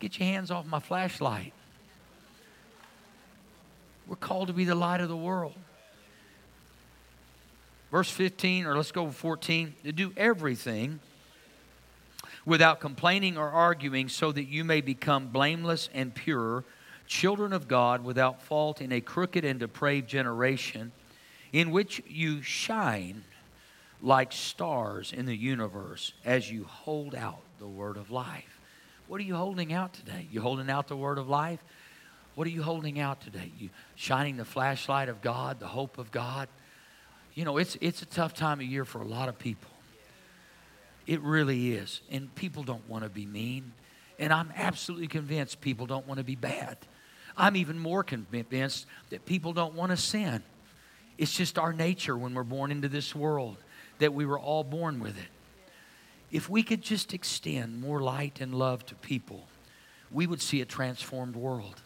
Get 0.00 0.18
your 0.18 0.28
hands 0.28 0.50
off 0.50 0.66
my 0.66 0.80
flashlight. 0.80 1.52
We're 4.06 4.16
called 4.16 4.48
to 4.48 4.52
be 4.52 4.64
the 4.64 4.74
light 4.74 5.00
of 5.00 5.08
the 5.08 5.16
world. 5.16 5.54
Verse 7.90 8.10
15, 8.10 8.66
or 8.66 8.76
let's 8.76 8.92
go 8.92 9.10
14, 9.10 9.74
to 9.84 9.92
do 9.92 10.12
everything 10.16 11.00
without 12.44 12.80
complaining 12.80 13.36
or 13.36 13.48
arguing, 13.48 14.08
so 14.08 14.32
that 14.32 14.44
you 14.44 14.64
may 14.64 14.80
become 14.80 15.28
blameless 15.28 15.88
and 15.94 16.14
pure, 16.14 16.64
children 17.06 17.52
of 17.52 17.68
God 17.68 18.04
without 18.04 18.42
fault 18.42 18.80
in 18.80 18.92
a 18.92 19.00
crooked 19.00 19.44
and 19.44 19.60
depraved 19.60 20.08
generation, 20.08 20.92
in 21.52 21.70
which 21.70 22.02
you 22.06 22.42
shine 22.42 23.24
like 24.02 24.32
stars 24.32 25.12
in 25.12 25.26
the 25.26 25.36
universe 25.36 26.12
as 26.24 26.50
you 26.50 26.64
hold 26.64 27.14
out 27.14 27.40
the 27.58 27.66
word 27.66 27.96
of 27.96 28.10
life. 28.10 28.60
What 29.08 29.20
are 29.20 29.24
you 29.24 29.36
holding 29.36 29.72
out 29.72 29.92
today? 29.92 30.26
You 30.30 30.40
holding 30.40 30.68
out 30.68 30.88
the 30.88 30.96
word 30.96 31.18
of 31.18 31.28
life? 31.28 31.62
What 32.34 32.46
are 32.46 32.50
you 32.50 32.62
holding 32.62 32.98
out 32.98 33.20
today? 33.20 33.50
You 33.58 33.70
shining 33.94 34.36
the 34.36 34.44
flashlight 34.44 35.08
of 35.08 35.22
God, 35.22 35.60
the 35.60 35.68
hope 35.68 35.98
of 35.98 36.10
God? 36.10 36.48
You 37.36 37.44
know, 37.44 37.58
it's 37.58 37.76
it's 37.82 38.00
a 38.00 38.06
tough 38.06 38.32
time 38.32 38.60
of 38.60 38.66
year 38.66 38.86
for 38.86 39.02
a 39.02 39.04
lot 39.04 39.28
of 39.28 39.38
people. 39.38 39.70
It 41.06 41.20
really 41.20 41.74
is. 41.74 42.00
And 42.10 42.34
people 42.34 42.64
don't 42.64 42.88
want 42.88 43.04
to 43.04 43.10
be 43.10 43.26
mean. 43.26 43.72
And 44.18 44.32
I'm 44.32 44.50
absolutely 44.56 45.06
convinced 45.06 45.60
people 45.60 45.86
don't 45.86 46.08
want 46.08 46.18
to 46.18 46.24
be 46.24 46.34
bad. 46.34 46.78
I'm 47.36 47.54
even 47.54 47.78
more 47.78 48.02
convinced 48.02 48.86
that 49.10 49.26
people 49.26 49.52
don't 49.52 49.74
want 49.74 49.90
to 49.90 49.98
sin. 49.98 50.42
It's 51.18 51.32
just 51.32 51.58
our 51.58 51.74
nature 51.74 52.16
when 52.16 52.32
we're 52.32 52.42
born 52.42 52.72
into 52.72 52.88
this 52.88 53.14
world 53.14 53.58
that 53.98 54.14
we 54.14 54.24
were 54.24 54.38
all 54.38 54.64
born 54.64 54.98
with 54.98 55.18
it. 55.18 55.28
If 56.32 56.48
we 56.48 56.62
could 56.62 56.80
just 56.80 57.12
extend 57.12 57.82
more 57.82 58.00
light 58.00 58.40
and 58.40 58.54
love 58.54 58.84
to 58.86 58.94
people, 58.94 59.46
we 60.10 60.26
would 60.26 60.40
see 60.40 60.62
a 60.62 60.64
transformed 60.64 61.36
world. 61.36 61.82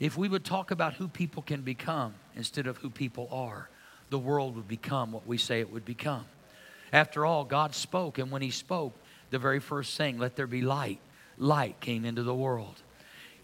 If 0.00 0.16
we 0.16 0.28
would 0.28 0.44
talk 0.44 0.70
about 0.70 0.94
who 0.94 1.06
people 1.06 1.42
can 1.42 1.60
become 1.60 2.14
instead 2.34 2.66
of 2.66 2.78
who 2.78 2.88
people 2.88 3.28
are, 3.30 3.68
the 4.10 4.18
world 4.18 4.56
would 4.56 4.68
become 4.68 5.12
what 5.12 5.26
we 5.26 5.38
say 5.38 5.60
it 5.60 5.72
would 5.72 5.84
become. 5.84 6.24
After 6.92 7.26
all, 7.26 7.44
God 7.44 7.74
spoke, 7.74 8.18
and 8.18 8.30
when 8.30 8.42
He 8.42 8.50
spoke, 8.50 8.94
the 9.30 9.38
very 9.38 9.60
first 9.60 9.96
thing, 9.96 10.18
let 10.18 10.36
there 10.36 10.46
be 10.46 10.62
light, 10.62 11.00
light 11.36 11.80
came 11.80 12.04
into 12.04 12.22
the 12.22 12.34
world. 12.34 12.82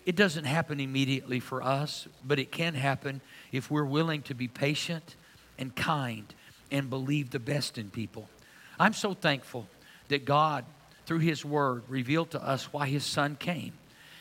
It 0.04 0.16
doesn't 0.16 0.44
happen 0.44 0.80
immediately 0.80 1.40
for 1.40 1.62
us, 1.62 2.08
but 2.24 2.38
it 2.38 2.50
can 2.50 2.74
happen 2.74 3.20
if 3.52 3.70
we're 3.70 3.84
willing 3.84 4.22
to 4.22 4.34
be 4.34 4.48
patient 4.48 5.16
and 5.58 5.74
kind 5.74 6.32
and 6.70 6.90
believe 6.90 7.30
the 7.30 7.38
best 7.38 7.78
in 7.78 7.90
people. 7.90 8.28
I'm 8.78 8.94
so 8.94 9.14
thankful 9.14 9.68
that 10.08 10.24
God, 10.24 10.64
through 11.06 11.20
His 11.20 11.44
Word, 11.44 11.82
revealed 11.88 12.30
to 12.32 12.42
us 12.42 12.72
why 12.72 12.88
His 12.88 13.04
Son 13.04 13.36
came. 13.36 13.74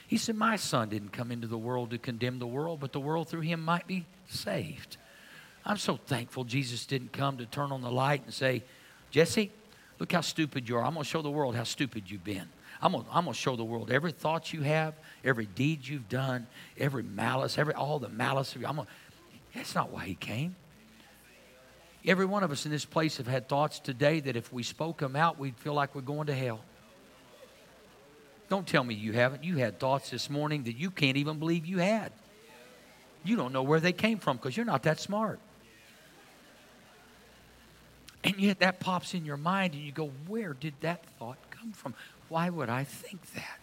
He 0.07 0.17
said, 0.17 0.36
My 0.36 0.55
Son 0.57 0.89
didn't 0.89 1.13
come 1.13 1.31
into 1.31 1.48
the 1.48 1.57
world 1.57 1.91
to 1.91 1.98
condemn 1.98 2.39
the 2.39 2.48
world, 2.48 2.79
but 2.79 2.91
the 2.91 3.00
world 3.00 3.29
through 3.29 3.41
Him 3.41 3.63
might 3.63 3.88
be 3.88 4.05
saved. 4.27 4.98
I'm 5.65 5.77
so 5.77 5.97
thankful 5.97 6.43
Jesus 6.43 6.85
didn't 6.85 7.11
come 7.13 7.37
to 7.37 7.45
turn 7.45 7.71
on 7.71 7.81
the 7.81 7.91
light 7.91 8.23
and 8.25 8.33
say, 8.33 8.63
Jesse, 9.11 9.51
look 9.99 10.11
how 10.11 10.21
stupid 10.21 10.67
you 10.67 10.77
are. 10.77 10.83
I'm 10.83 10.93
going 10.93 11.03
to 11.03 11.09
show 11.09 11.21
the 11.21 11.29
world 11.29 11.55
how 11.55 11.63
stupid 11.63 12.09
you've 12.09 12.23
been. 12.23 12.47
I'm 12.81 12.93
going, 12.93 13.05
to 13.05 13.33
show 13.33 13.55
the 13.55 13.63
world 13.63 13.91
every 13.91 14.11
thought 14.11 14.53
you 14.53 14.61
have, 14.63 14.95
every 15.23 15.45
deed 15.45 15.87
you've 15.87 16.09
done, 16.09 16.47
every 16.79 17.03
malice, 17.03 17.59
every 17.59 17.75
all 17.75 17.99
the 17.99 18.09
malice 18.09 18.55
of 18.55 18.61
you. 18.61 18.67
I'm 18.67 18.77
gonna, 18.77 18.87
that's 19.53 19.75
not 19.75 19.91
why 19.91 20.05
he 20.05 20.15
came. 20.15 20.55
Every 22.05 22.25
one 22.25 22.41
of 22.43 22.51
us 22.51 22.65
in 22.65 22.71
this 22.71 22.85
place 22.85 23.17
have 23.17 23.27
had 23.27 23.47
thoughts 23.47 23.79
today 23.79 24.19
that 24.21 24.35
if 24.35 24.51
we 24.51 24.63
spoke 24.63 24.97
them 24.97 25.15
out, 25.15 25.37
we'd 25.37 25.55
feel 25.57 25.75
like 25.75 25.93
we're 25.93 26.01
going 26.01 26.27
to 26.27 26.33
hell. 26.33 26.61
Don't 28.49 28.65
tell 28.65 28.83
me 28.83 28.95
you 28.95 29.13
haven't. 29.13 29.43
You 29.43 29.57
had 29.57 29.79
thoughts 29.79 30.09
this 30.09 30.29
morning 30.29 30.63
that 30.63 30.75
you 30.75 30.89
can't 30.89 31.17
even 31.17 31.37
believe 31.37 31.67
you 31.67 31.77
had. 31.77 32.11
You 33.23 33.35
don't 33.35 33.53
know 33.53 33.61
where 33.61 33.79
they 33.79 33.93
came 33.93 34.17
from 34.17 34.37
because 34.37 34.57
you're 34.57 34.65
not 34.65 34.83
that 34.83 34.99
smart. 34.99 35.39
And 38.23 38.37
yet 38.37 38.59
that 38.59 38.79
pops 38.79 39.13
in 39.13 39.25
your 39.25 39.37
mind, 39.37 39.73
and 39.73 39.81
you 39.81 39.91
go, 39.91 40.11
Where 40.27 40.53
did 40.53 40.73
that 40.81 41.05
thought 41.17 41.37
come 41.49 41.71
from? 41.71 41.95
Why 42.29 42.49
would 42.49 42.69
I 42.69 42.83
think 42.83 43.33
that? 43.33 43.59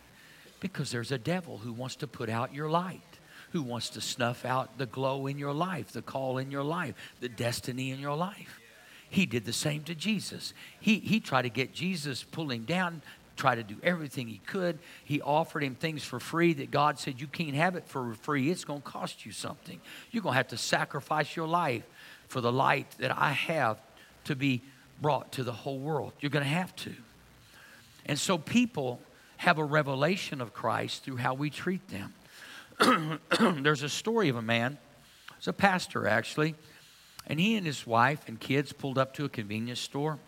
Because 0.61 0.91
there's 0.91 1.13
a 1.13 1.19
devil 1.19 1.59
who 1.59 1.73
wants 1.73 1.97
to 1.97 2.07
put 2.07 2.29
out 2.29 2.53
your 2.53 2.69
light, 2.69 3.19
who 3.53 3.63
wants 3.63 3.91
to 3.91 4.01
snuff 4.01 4.45
out 4.45 4.77
the 4.79 4.87
glow 4.87 5.27
in 5.27 5.39
your 5.39 5.53
life, 5.53 5.93
the 5.93 6.03
call 6.03 6.39
in 6.39 6.51
your 6.51 6.65
life, 6.65 6.95
the 7.21 7.29
destiny 7.29 7.91
in 7.91 8.01
your 8.01 8.17
life. 8.17 8.61
He 9.09 9.25
did 9.25 9.45
the 9.45 9.53
same 9.53 9.85
to 9.85 9.95
Jesus. 9.95 10.53
He, 10.81 10.99
he 10.99 11.21
tried 11.21 11.43
to 11.43 11.49
get 11.49 11.73
Jesus 11.73 12.25
pulling 12.25 12.65
down, 12.65 13.01
tried 13.37 13.55
to 13.55 13.63
do 13.63 13.77
everything 13.83 14.29
he 14.29 14.39
could. 14.39 14.79
He 15.05 15.23
offered 15.23 15.63
him 15.63 15.77
things 15.77 16.03
for 16.03 16.21
free 16.21 16.53
that 16.55 16.71
God 16.71 16.99
said, 16.99 17.21
You 17.21 17.29
can't 17.29 17.55
have 17.55 17.77
it 17.77 17.87
for 17.87 18.13
free. 18.15 18.51
It's 18.51 18.65
going 18.65 18.83
to 18.83 18.87
cost 18.87 19.25
you 19.25 19.33
something. 19.33 19.81
You're 20.11 20.23
going 20.23 20.35
to 20.35 20.39
have 20.39 20.49
to 20.49 20.59
sacrifice 20.59 21.37
your 21.37 21.47
life 21.47 21.85
for 22.27 22.41
the 22.41 22.53
light 22.53 22.91
that 22.99 23.17
I 23.17 23.31
have 23.31 23.79
to 24.29 24.37
be 24.37 24.63
brought 25.01 25.33
to 25.33 25.43
the 25.43 25.53
whole 25.53 25.79
world. 25.79 26.13
You're 26.21 26.31
going 26.31 26.45
to 26.45 26.51
have 26.51 26.75
to. 26.77 26.95
And 28.07 28.19
so 28.19 28.39
people 28.39 29.01
have 29.39 29.59
a 29.59 29.65
revelation 29.65 30.41
of 30.41 30.53
Christ 30.53 31.05
through 31.05 31.17
how 31.17 31.35
we 31.35 31.51
treat 31.51 31.81
them. 31.89 33.21
There's 33.63 33.83
a 33.83 33.89
story 33.89 34.29
of 34.29 34.37
a 34.37 34.43
man, 34.43 34.79
it's 35.37 35.47
a 35.47 35.53
pastor 35.53 36.07
actually, 36.07 36.55
and 37.27 37.39
he 37.39 37.57
and 37.57 37.67
his 37.67 37.87
wife 37.87 38.29
and 38.29 38.39
kids 38.39 38.73
pulled 38.73 38.99
up 38.99 39.15
to 39.15 39.25
a 39.25 39.29
convenience 39.29 39.81
store. 39.81 40.19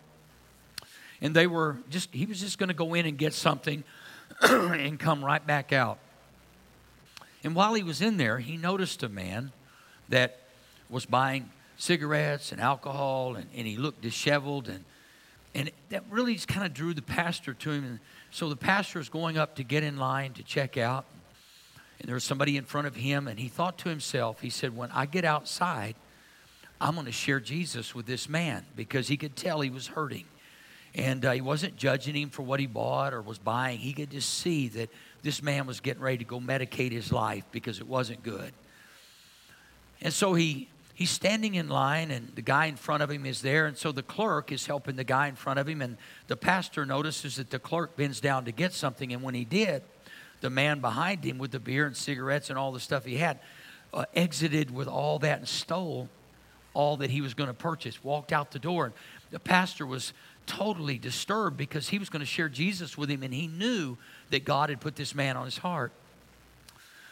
And 1.21 1.35
they 1.35 1.47
were 1.47 1.77
just, 1.91 2.15
he 2.15 2.27
was 2.27 2.41
just 2.41 2.59
going 2.59 2.69
to 2.69 2.75
go 2.75 2.95
in 2.95 3.07
and 3.07 3.19
get 3.19 3.35
something 3.35 3.85
and 4.43 4.99
come 4.99 5.25
right 5.25 5.45
back 5.47 5.73
out. 5.73 5.99
And 7.43 7.55
while 7.55 7.75
he 7.75 7.83
was 7.83 8.01
in 8.01 8.17
there, 8.17 8.39
he 8.39 8.57
noticed 8.57 9.03
a 9.03 9.09
man 9.09 9.53
that 10.09 10.41
was 10.89 11.07
buying 11.07 11.51
cigarettes 11.81 12.53
and 12.53 12.61
alcohol, 12.61 13.37
and, 13.37 13.47
and 13.57 13.67
he 13.67 13.77
looked 13.77 14.03
disheveled. 14.03 14.69
And, 14.69 14.85
and 15.55 15.71
that 15.89 16.05
really 16.11 16.35
just 16.35 16.47
kind 16.47 16.67
of 16.67 16.75
drew 16.75 16.93
the 16.93 17.03
pastor 17.03 17.55
to 17.55 17.71
him. 17.71 17.85
And 17.85 17.99
so 18.31 18.49
the 18.49 18.57
pastor 18.57 19.01
is 19.01 19.09
going 19.09 19.39
up 19.39 19.57
to 19.57 19.65
get 19.65 19.83
in 19.83 19.97
line 19.97 20.35
to 20.35 20.43
check 20.43 20.77
out. 20.77 21.07
And 21.99 22.09
there 22.09 22.15
was 22.15 22.25
somebody 22.25 22.57
in 22.57 22.65
front 22.65 22.87
of 22.87 22.97
him, 22.97 23.29
and 23.29 23.39
he 23.39 23.49
thought 23.49 23.79
to 23.79 23.89
himself, 23.89 24.41
he 24.41 24.51
said, 24.51 24.77
When 24.77 24.91
I 24.91 25.07
get 25.07 25.25
outside, 25.25 25.97
I'm 26.81 26.95
going 26.95 27.07
to 27.07 27.13
share 27.13 27.41
Jesus 27.41 27.95
with 27.95 28.07
this 28.07 28.29
man 28.29 28.65
because 28.77 29.09
he 29.09 29.17
could 29.17 29.37
tell 29.37 29.61
he 29.61 29.71
was 29.71 29.87
hurting. 29.87 30.25
And 30.95 31.25
uh, 31.25 31.33
he 31.33 31.41
wasn't 31.41 31.77
judging 31.77 32.17
him 32.17 32.31
for 32.31 32.43
what 32.43 32.59
he 32.59 32.67
bought 32.67 33.15
or 33.15 33.23
was 33.23 33.39
buying. 33.39 33.79
He 33.79 33.93
could 33.93 34.11
just 34.11 34.39
see 34.39 34.69
that 34.69 34.91
this 35.23 35.43
man 35.43 35.67
was 35.67 35.81
getting 35.81 36.03
ready 36.03 36.19
to 36.19 36.25
go 36.25 36.41
medicate 36.41 36.91
his 36.91 37.13
life 37.13 37.45
because 37.53 37.81
it 37.81 37.87
wasn't 37.87 38.23
good. 38.23 38.53
And 40.03 40.13
so 40.13 40.35
he 40.35 40.69
he's 41.01 41.11
standing 41.11 41.55
in 41.55 41.71
line 41.71 42.11
and 42.11 42.31
the 42.35 42.43
guy 42.43 42.67
in 42.67 42.77
front 42.77 43.03
of 43.03 43.11
him 43.11 43.25
is 43.25 43.41
there. 43.41 43.65
And 43.65 43.75
so 43.75 43.91
the 43.91 44.03
clerk 44.03 44.53
is 44.53 44.67
helping 44.67 44.97
the 44.97 45.05
guy 45.05 45.29
in 45.29 45.35
front 45.35 45.59
of 45.59 45.67
him. 45.67 45.81
And 45.81 45.97
the 46.27 46.37
pastor 46.37 46.85
notices 46.85 47.37
that 47.37 47.49
the 47.49 47.59
clerk 47.59 47.97
bends 47.97 48.21
down 48.21 48.45
to 48.45 48.53
get 48.53 48.75
something. 48.75 49.11
And 49.15 49.23
when 49.23 49.35
he 49.35 49.47
did 49.47 49.83
the 50.43 50.51
man 50.51 50.81
behind 50.81 51.25
him 51.25 51.39
with 51.39 51.53
the 51.53 51.59
beer 51.59 51.87
and 51.87 51.97
cigarettes 51.97 52.51
and 52.51 52.59
all 52.59 52.71
the 52.71 52.81
stuff 52.81 53.07
he 53.07 53.17
had 53.17 53.39
uh, 53.95 54.05
exited 54.15 54.71
with 54.71 54.89
all 54.89 55.19
that 55.21 55.39
and 55.39 55.49
stole 55.49 56.11
all 56.75 56.99
that 56.99 57.09
he 57.09 57.23
was 57.23 57.33
going 57.33 57.49
to 57.49 57.55
purchase 57.55 58.05
walked 58.05 58.31
out 58.31 58.51
the 58.51 58.59
door. 58.59 58.85
And 58.85 58.95
the 59.31 59.41
pastor 59.41 59.87
was 59.87 60.13
totally 60.45 60.99
disturbed 60.99 61.57
because 61.57 61.89
he 61.89 61.99
was 61.99 62.11
going 62.11 62.21
to 62.21 62.27
share 62.27 62.51
jesus 62.51 62.99
with 62.99 63.09
him. 63.09 63.23
And 63.23 63.33
he 63.33 63.47
knew 63.47 63.97
that 64.29 64.45
god 64.45 64.69
had 64.69 64.83
put 64.83 64.97
this 64.97 65.15
man 65.15 65.39
on 65.39 65.47
his 65.47 65.57
heart. 65.57 65.93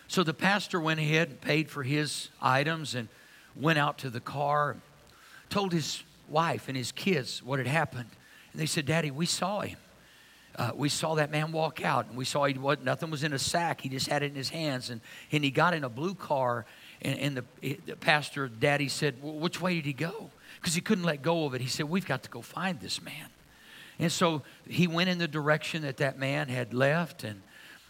So 0.09 0.23
the 0.23 0.35
pastor 0.35 0.79
went 0.79 1.01
ahead 1.01 1.31
and 1.31 1.41
paid 1.41 1.71
for 1.71 1.83
his 1.83 2.29
items. 2.43 2.95
And 2.95 3.09
went 3.59 3.79
out 3.79 3.99
to 3.99 4.11
the 4.11 4.21
car, 4.21 4.77
told 5.51 5.73
his 5.73 6.03
wife 6.29 6.69
and 6.69 6.77
his 6.77 6.93
kids 6.93 7.43
what 7.43 7.59
had 7.59 7.67
happened. 7.67 8.11
And 8.53 8.61
they 8.61 8.67
said, 8.67 8.87
Daddy, 8.87 9.11
we 9.11 9.27
saw 9.27 9.61
him. 9.61 9.79
Uh, 10.57 10.73
we 10.75 10.89
saw 10.89 11.15
that 11.15 11.31
man 11.31 11.53
walk 11.53 11.85
out, 11.85 12.09
and 12.09 12.17
we 12.17 12.25
saw 12.25 12.45
he 12.45 12.59
was, 12.59 12.79
nothing 12.83 13.11
was 13.11 13.23
in 13.23 13.33
a 13.33 13.39
sack. 13.39 13.81
He 13.81 13.89
just 13.89 14.09
had 14.09 14.25
it 14.25 14.27
in 14.27 14.35
his 14.35 14.49
hands, 14.49 14.91
and, 14.91 15.01
and 15.31 15.45
he 15.45 15.53
got 15.53 15.73
in 15.73 15.85
a 15.85 15.89
blue 15.89 16.15
car. 16.15 16.67
And, 17.01 17.19
and 17.21 17.37
the, 17.37 17.79
the 17.87 17.95
pastor, 17.95 18.49
Daddy, 18.49 18.89
said, 18.89 19.23
"Which 19.23 19.61
way 19.61 19.77
did 19.77 19.85
he 19.85 19.93
go?" 19.93 20.31
Because 20.61 20.75
he 20.75 20.81
couldn't 20.81 21.05
let 21.05 21.23
go 21.23 21.45
of 21.45 21.55
it. 21.55 21.61
He 21.61 21.69
said, 21.69 21.89
"We've 21.89 22.07
got 22.07 22.25
to 22.25 22.29
go 22.29 22.43
find 22.43 22.81
this 22.81 23.01
man." 23.01 23.29
And 24.01 24.11
so 24.11 24.43
he 24.67 24.89
went 24.89 25.09
in 25.09 25.19
the 25.19 25.29
direction 25.29 25.83
that 25.83 25.99
that 25.99 26.19
man 26.19 26.49
had 26.49 26.75
left, 26.75 27.23
and 27.23 27.43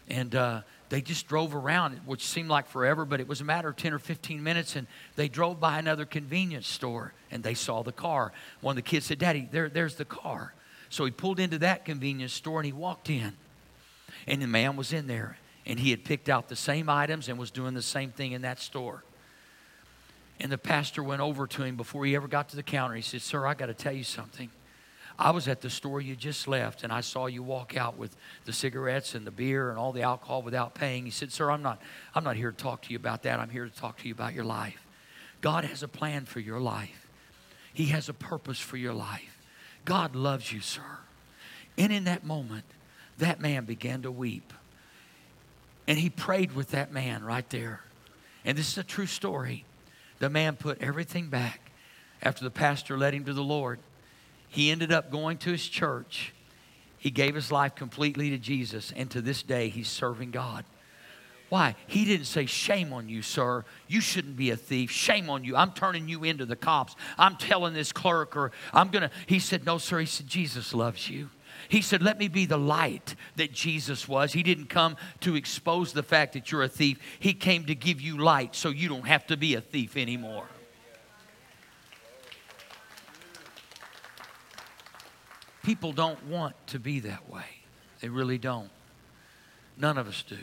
and 0.07 0.35
uh, 0.35 0.61
they 0.89 1.01
just 1.01 1.27
drove 1.27 1.53
around, 1.53 1.99
which 2.05 2.25
seemed 2.25 2.49
like 2.49 2.67
forever, 2.67 3.05
but 3.05 3.19
it 3.19 3.27
was 3.27 3.41
a 3.41 3.43
matter 3.43 3.69
of 3.69 3.75
10 3.75 3.93
or 3.93 3.99
15 3.99 4.41
minutes. 4.41 4.75
And 4.75 4.87
they 5.15 5.27
drove 5.27 5.59
by 5.59 5.77
another 5.77 6.05
convenience 6.05 6.67
store 6.67 7.13
and 7.29 7.43
they 7.43 7.53
saw 7.53 7.83
the 7.83 7.91
car. 7.91 8.33
One 8.61 8.73
of 8.73 8.75
the 8.77 8.89
kids 8.89 9.05
said, 9.05 9.19
Daddy, 9.19 9.47
there, 9.51 9.69
there's 9.69 9.95
the 9.95 10.05
car. 10.05 10.53
So 10.89 11.05
he 11.05 11.11
pulled 11.11 11.39
into 11.39 11.59
that 11.59 11.85
convenience 11.85 12.33
store 12.33 12.59
and 12.59 12.65
he 12.65 12.73
walked 12.73 13.09
in. 13.09 13.33
And 14.25 14.41
the 14.41 14.47
man 14.47 14.75
was 14.75 14.91
in 14.91 15.05
there 15.05 15.37
and 15.65 15.79
he 15.79 15.91
had 15.91 16.03
picked 16.03 16.27
out 16.27 16.49
the 16.49 16.55
same 16.55 16.89
items 16.89 17.29
and 17.29 17.37
was 17.37 17.51
doing 17.51 17.75
the 17.75 17.81
same 17.83 18.11
thing 18.11 18.31
in 18.31 18.41
that 18.41 18.59
store. 18.59 19.03
And 20.39 20.51
the 20.51 20.57
pastor 20.57 21.03
went 21.03 21.21
over 21.21 21.45
to 21.45 21.63
him 21.63 21.75
before 21.75 22.05
he 22.05 22.15
ever 22.15 22.27
got 22.27 22.49
to 22.49 22.55
the 22.55 22.63
counter. 22.63 22.95
He 22.95 23.03
said, 23.03 23.21
Sir, 23.21 23.45
I 23.45 23.53
got 23.53 23.67
to 23.67 23.73
tell 23.75 23.93
you 23.93 24.03
something. 24.03 24.49
I 25.19 25.31
was 25.31 25.49
at 25.49 25.59
the 25.59 25.69
store 25.69 25.99
you 25.99 26.15
just 26.15 26.47
left 26.47 26.83
and 26.85 26.93
I 26.93 27.01
saw 27.01 27.25
you 27.25 27.43
walk 27.43 27.75
out 27.75 27.97
with 27.97 28.15
the 28.45 28.53
cigarettes 28.53 29.15
and 29.15 29.27
the 29.27 29.31
beer 29.31 29.69
and 29.69 29.77
all 29.77 29.91
the 29.91 30.01
alcohol 30.01 30.41
without 30.41 30.73
paying. 30.73 31.03
He 31.03 31.11
said, 31.11 31.33
Sir, 31.33 31.51
I'm 31.51 31.61
not, 31.61 31.81
I'm 32.15 32.23
not 32.23 32.37
here 32.37 32.51
to 32.51 32.57
talk 32.57 32.83
to 32.83 32.91
you 32.91 32.95
about 32.95 33.23
that. 33.23 33.37
I'm 33.37 33.49
here 33.49 33.65
to 33.65 33.75
talk 33.75 33.97
to 33.99 34.07
you 34.07 34.13
about 34.13 34.33
your 34.33 34.45
life. 34.45 34.87
God 35.41 35.65
has 35.65 35.83
a 35.83 35.89
plan 35.89 36.23
for 36.23 36.39
your 36.39 36.59
life, 36.59 37.07
He 37.73 37.87
has 37.87 38.07
a 38.07 38.13
purpose 38.13 38.59
for 38.59 38.77
your 38.77 38.93
life. 38.93 39.37
God 39.83 40.15
loves 40.15 40.51
you, 40.51 40.61
sir. 40.61 40.81
And 41.77 41.91
in 41.91 42.05
that 42.05 42.25
moment, 42.25 42.65
that 43.17 43.39
man 43.39 43.65
began 43.65 44.01
to 44.03 44.11
weep. 44.11 44.53
And 45.87 45.97
he 45.97 46.09
prayed 46.09 46.53
with 46.53 46.71
that 46.71 46.91
man 46.91 47.23
right 47.23 47.49
there. 47.49 47.81
And 48.45 48.57
this 48.57 48.71
is 48.71 48.77
a 48.77 48.83
true 48.83 49.05
story. 49.05 49.65
The 50.19 50.29
man 50.29 50.55
put 50.55 50.81
everything 50.81 51.29
back 51.29 51.71
after 52.21 52.43
the 52.43 52.51
pastor 52.51 52.97
led 52.97 53.13
him 53.13 53.25
to 53.25 53.33
the 53.33 53.43
Lord. 53.43 53.79
He 54.49 54.71
ended 54.71 54.91
up 54.91 55.11
going 55.11 55.37
to 55.39 55.51
his 55.51 55.67
church. 55.67 56.33
He 56.97 57.11
gave 57.11 57.35
his 57.35 57.51
life 57.51 57.75
completely 57.75 58.29
to 58.31 58.37
Jesus, 58.37 58.91
and 58.95 59.09
to 59.11 59.21
this 59.21 59.41
day, 59.41 59.69
he's 59.69 59.87
serving 59.87 60.31
God. 60.31 60.65
Why? 61.47 61.75
He 61.87 62.05
didn't 62.05 62.27
say, 62.27 62.45
Shame 62.45 62.93
on 62.93 63.09
you, 63.09 63.21
sir. 63.21 63.65
You 63.87 64.01
shouldn't 64.01 64.35
be 64.35 64.51
a 64.51 64.57
thief. 64.57 64.91
Shame 64.91 65.29
on 65.29 65.43
you. 65.43 65.55
I'm 65.55 65.71
turning 65.71 66.07
you 66.07 66.23
into 66.23 66.45
the 66.45 66.55
cops. 66.55 66.95
I'm 67.17 67.37
telling 67.37 67.73
this 67.73 67.91
clerk, 67.91 68.35
or 68.35 68.51
I'm 68.71 68.89
going 68.89 69.03
to. 69.03 69.11
He 69.25 69.39
said, 69.39 69.65
No, 69.65 69.79
sir. 69.79 69.99
He 69.99 70.05
said, 70.05 70.27
Jesus 70.27 70.73
loves 70.73 71.09
you. 71.09 71.29
He 71.67 71.81
said, 71.81 72.03
Let 72.03 72.19
me 72.19 72.27
be 72.27 72.45
the 72.45 72.57
light 72.57 73.15
that 73.37 73.51
Jesus 73.51 74.07
was. 74.07 74.33
He 74.33 74.43
didn't 74.43 74.67
come 74.67 74.95
to 75.21 75.35
expose 75.35 75.91
the 75.91 76.03
fact 76.03 76.33
that 76.33 76.51
you're 76.51 76.63
a 76.63 76.69
thief, 76.69 76.99
He 77.19 77.33
came 77.33 77.65
to 77.65 77.75
give 77.75 77.99
you 77.99 78.17
light 78.17 78.55
so 78.55 78.69
you 78.69 78.87
don't 78.87 79.07
have 79.07 79.25
to 79.27 79.37
be 79.37 79.55
a 79.55 79.61
thief 79.61 79.97
anymore. 79.97 80.45
People 85.63 85.91
don't 85.91 86.23
want 86.25 86.55
to 86.67 86.79
be 86.79 87.01
that 87.01 87.29
way. 87.29 87.45
They 88.01 88.09
really 88.09 88.37
don't. 88.37 88.69
None 89.77 89.97
of 89.97 90.07
us 90.07 90.23
do. 90.27 90.37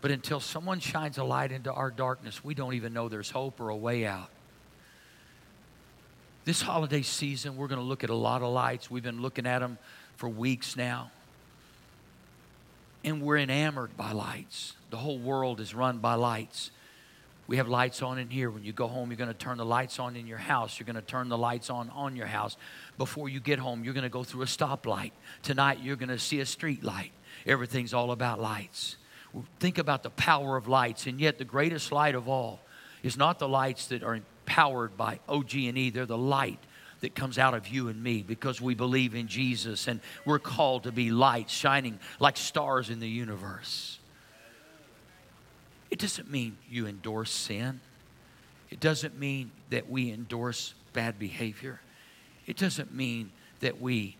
But 0.00 0.10
until 0.10 0.40
someone 0.40 0.80
shines 0.80 1.18
a 1.18 1.24
light 1.24 1.52
into 1.52 1.72
our 1.72 1.90
darkness, 1.90 2.42
we 2.42 2.54
don't 2.54 2.74
even 2.74 2.92
know 2.92 3.08
there's 3.08 3.30
hope 3.30 3.60
or 3.60 3.68
a 3.68 3.76
way 3.76 4.06
out. 4.06 4.30
This 6.44 6.62
holiday 6.62 7.02
season, 7.02 7.56
we're 7.56 7.68
going 7.68 7.80
to 7.80 7.84
look 7.84 8.02
at 8.02 8.10
a 8.10 8.14
lot 8.14 8.42
of 8.42 8.52
lights. 8.52 8.90
We've 8.90 9.02
been 9.02 9.20
looking 9.20 9.46
at 9.46 9.58
them 9.58 9.78
for 10.16 10.28
weeks 10.28 10.76
now. 10.76 11.10
And 13.04 13.22
we're 13.22 13.38
enamored 13.38 13.96
by 13.96 14.12
lights. 14.12 14.74
The 14.90 14.96
whole 14.96 15.18
world 15.18 15.60
is 15.60 15.74
run 15.74 15.98
by 15.98 16.14
lights. 16.14 16.70
We 17.50 17.56
have 17.56 17.66
lights 17.66 18.00
on 18.00 18.18
in 18.18 18.30
here. 18.30 18.48
When 18.48 18.62
you 18.62 18.72
go 18.72 18.86
home, 18.86 19.10
you're 19.10 19.16
going 19.16 19.26
to 19.26 19.34
turn 19.34 19.58
the 19.58 19.64
lights 19.64 19.98
on 19.98 20.14
in 20.14 20.28
your 20.28 20.38
house. 20.38 20.78
You're 20.78 20.84
going 20.84 20.94
to 20.94 21.02
turn 21.02 21.28
the 21.28 21.36
lights 21.36 21.68
on 21.68 21.90
on 21.90 22.14
your 22.14 22.28
house. 22.28 22.56
Before 22.96 23.28
you 23.28 23.40
get 23.40 23.58
home, 23.58 23.82
you're 23.82 23.92
going 23.92 24.04
to 24.04 24.08
go 24.08 24.22
through 24.22 24.42
a 24.42 24.46
stoplight. 24.46 25.10
Tonight, 25.42 25.80
you're 25.82 25.96
going 25.96 26.10
to 26.10 26.18
see 26.20 26.38
a 26.38 26.46
street 26.46 26.84
light. 26.84 27.10
Everything's 27.44 27.92
all 27.92 28.12
about 28.12 28.40
lights. 28.40 28.98
Think 29.58 29.78
about 29.78 30.04
the 30.04 30.10
power 30.10 30.56
of 30.56 30.68
lights, 30.68 31.08
and 31.08 31.20
yet 31.20 31.38
the 31.38 31.44
greatest 31.44 31.90
light 31.90 32.14
of 32.14 32.28
all 32.28 32.60
is 33.02 33.16
not 33.16 33.40
the 33.40 33.48
lights 33.48 33.88
that 33.88 34.04
are 34.04 34.20
powered 34.46 34.96
by 34.96 35.18
OG&E. 35.28 35.90
They're 35.90 36.06
the 36.06 36.16
light 36.16 36.60
that 37.00 37.16
comes 37.16 37.36
out 37.36 37.54
of 37.54 37.66
you 37.66 37.88
and 37.88 38.00
me 38.00 38.22
because 38.22 38.60
we 38.60 38.76
believe 38.76 39.16
in 39.16 39.26
Jesus 39.26 39.88
and 39.88 39.98
we're 40.24 40.38
called 40.38 40.84
to 40.84 40.92
be 40.92 41.10
lights 41.10 41.52
shining 41.52 41.98
like 42.20 42.36
stars 42.36 42.90
in 42.90 43.00
the 43.00 43.08
universe. 43.08 43.99
It 45.90 45.98
doesn't 45.98 46.30
mean 46.30 46.56
you 46.68 46.86
endorse 46.86 47.30
sin. 47.30 47.80
It 48.70 48.80
doesn't 48.80 49.18
mean 49.18 49.50
that 49.70 49.90
we 49.90 50.12
endorse 50.12 50.74
bad 50.92 51.18
behavior. 51.18 51.80
It 52.46 52.56
doesn't 52.56 52.94
mean 52.94 53.32
that 53.60 53.80
we 53.80 54.16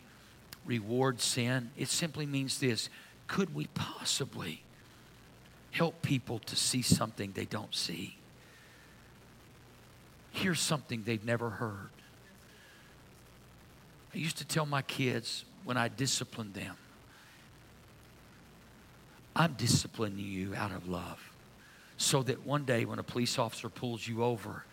reward 0.65 1.21
sin. 1.21 1.71
It 1.77 1.89
simply 1.89 2.27
means 2.27 2.59
this 2.59 2.89
could 3.27 3.55
we 3.55 3.67
possibly 3.75 4.63
help 5.71 6.03
people 6.03 6.41
to 6.41 6.57
see 6.57 6.83
something 6.83 7.31
they 7.33 7.45
don't 7.45 7.75
see? 7.75 8.17
Hear 10.33 10.57
something 10.57 11.05
they've 11.05 11.25
never 11.25 11.51
heard. 11.51 11.91
I 14.13 14.19
used 14.19 14.39
to 14.39 14.45
tell 14.45 14.67
my 14.67 14.83
kids 14.83 15.45
when 15.65 15.77
I 15.77 15.87
disciplined 15.87 16.55
them, 16.55 16.75
I'm 19.37 19.53
disciplining 19.53 20.19
you 20.19 20.55
out 20.57 20.73
of 20.73 20.89
love. 20.89 21.30
So 22.01 22.23
that 22.23 22.47
one 22.47 22.65
day 22.65 22.87
when 22.87 22.99
a 22.99 23.03
police 23.03 23.39
officer 23.39 23.69
pulls 23.69 24.09
you 24.09 24.25
over 24.25 24.65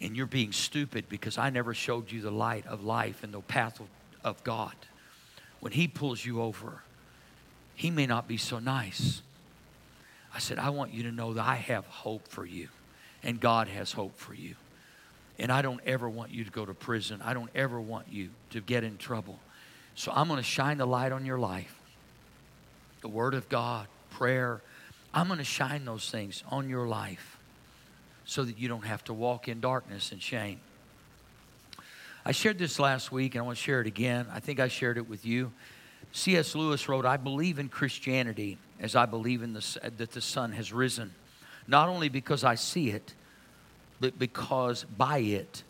and 0.00 0.16
you're 0.16 0.24
being 0.24 0.52
stupid 0.52 1.08
because 1.08 1.36
I 1.36 1.50
never 1.50 1.74
showed 1.74 2.12
you 2.12 2.20
the 2.20 2.30
light 2.30 2.64
of 2.68 2.84
life 2.84 3.24
and 3.24 3.34
the 3.34 3.40
path 3.40 3.80
of, 3.80 3.88
of 4.22 4.44
God, 4.44 4.76
when 5.58 5.72
he 5.72 5.88
pulls 5.88 6.24
you 6.24 6.40
over, 6.40 6.84
he 7.74 7.90
may 7.90 8.06
not 8.06 8.28
be 8.28 8.36
so 8.36 8.60
nice. 8.60 9.20
I 10.32 10.38
said, 10.38 10.60
I 10.60 10.70
want 10.70 10.94
you 10.94 11.02
to 11.02 11.10
know 11.10 11.34
that 11.34 11.44
I 11.44 11.56
have 11.56 11.84
hope 11.86 12.28
for 12.28 12.46
you 12.46 12.68
and 13.24 13.40
God 13.40 13.66
has 13.66 13.90
hope 13.90 14.16
for 14.16 14.32
you. 14.32 14.54
And 15.40 15.50
I 15.50 15.60
don't 15.60 15.80
ever 15.84 16.08
want 16.08 16.30
you 16.30 16.44
to 16.44 16.50
go 16.52 16.64
to 16.64 16.72
prison. 16.72 17.20
I 17.20 17.34
don't 17.34 17.50
ever 17.52 17.80
want 17.80 18.06
you 18.12 18.28
to 18.50 18.60
get 18.60 18.84
in 18.84 18.96
trouble. 18.96 19.40
So 19.96 20.12
I'm 20.14 20.28
going 20.28 20.36
to 20.36 20.44
shine 20.44 20.78
the 20.78 20.86
light 20.86 21.10
on 21.10 21.26
your 21.26 21.40
life. 21.40 21.74
The 23.00 23.08
Word 23.08 23.34
of 23.34 23.48
God, 23.48 23.88
prayer. 24.10 24.62
I'm 25.14 25.28
going 25.28 25.38
to 25.38 25.44
shine 25.44 25.84
those 25.84 26.10
things 26.10 26.44
on 26.50 26.68
your 26.68 26.86
life 26.86 27.38
so 28.26 28.44
that 28.44 28.58
you 28.58 28.68
don't 28.68 28.84
have 28.84 29.04
to 29.04 29.14
walk 29.14 29.48
in 29.48 29.60
darkness 29.60 30.12
and 30.12 30.20
shame. 30.20 30.60
I 32.26 32.32
shared 32.32 32.58
this 32.58 32.78
last 32.78 33.12
week 33.12 33.34
and 33.34 33.42
I 33.42 33.46
want 33.46 33.56
to 33.56 33.62
share 33.62 33.80
it 33.80 33.86
again. 33.86 34.26
I 34.32 34.40
think 34.40 34.60
I 34.60 34.68
shared 34.68 34.98
it 34.98 35.08
with 35.08 35.24
you. 35.24 35.52
C.S. 36.12 36.54
Lewis 36.54 36.88
wrote, 36.88 37.06
I 37.06 37.16
believe 37.16 37.58
in 37.58 37.68
Christianity 37.68 38.58
as 38.80 38.96
I 38.96 39.06
believe 39.06 39.42
in 39.42 39.52
the, 39.52 39.90
that 39.96 40.10
the 40.10 40.20
sun 40.20 40.52
has 40.52 40.72
risen 40.72 41.14
not 41.66 41.88
only 41.88 42.08
because 42.08 42.44
I 42.44 42.56
see 42.56 42.90
it, 42.90 43.14
but 44.00 44.18
because 44.18 44.84
by 44.84 45.18
it 45.18 45.62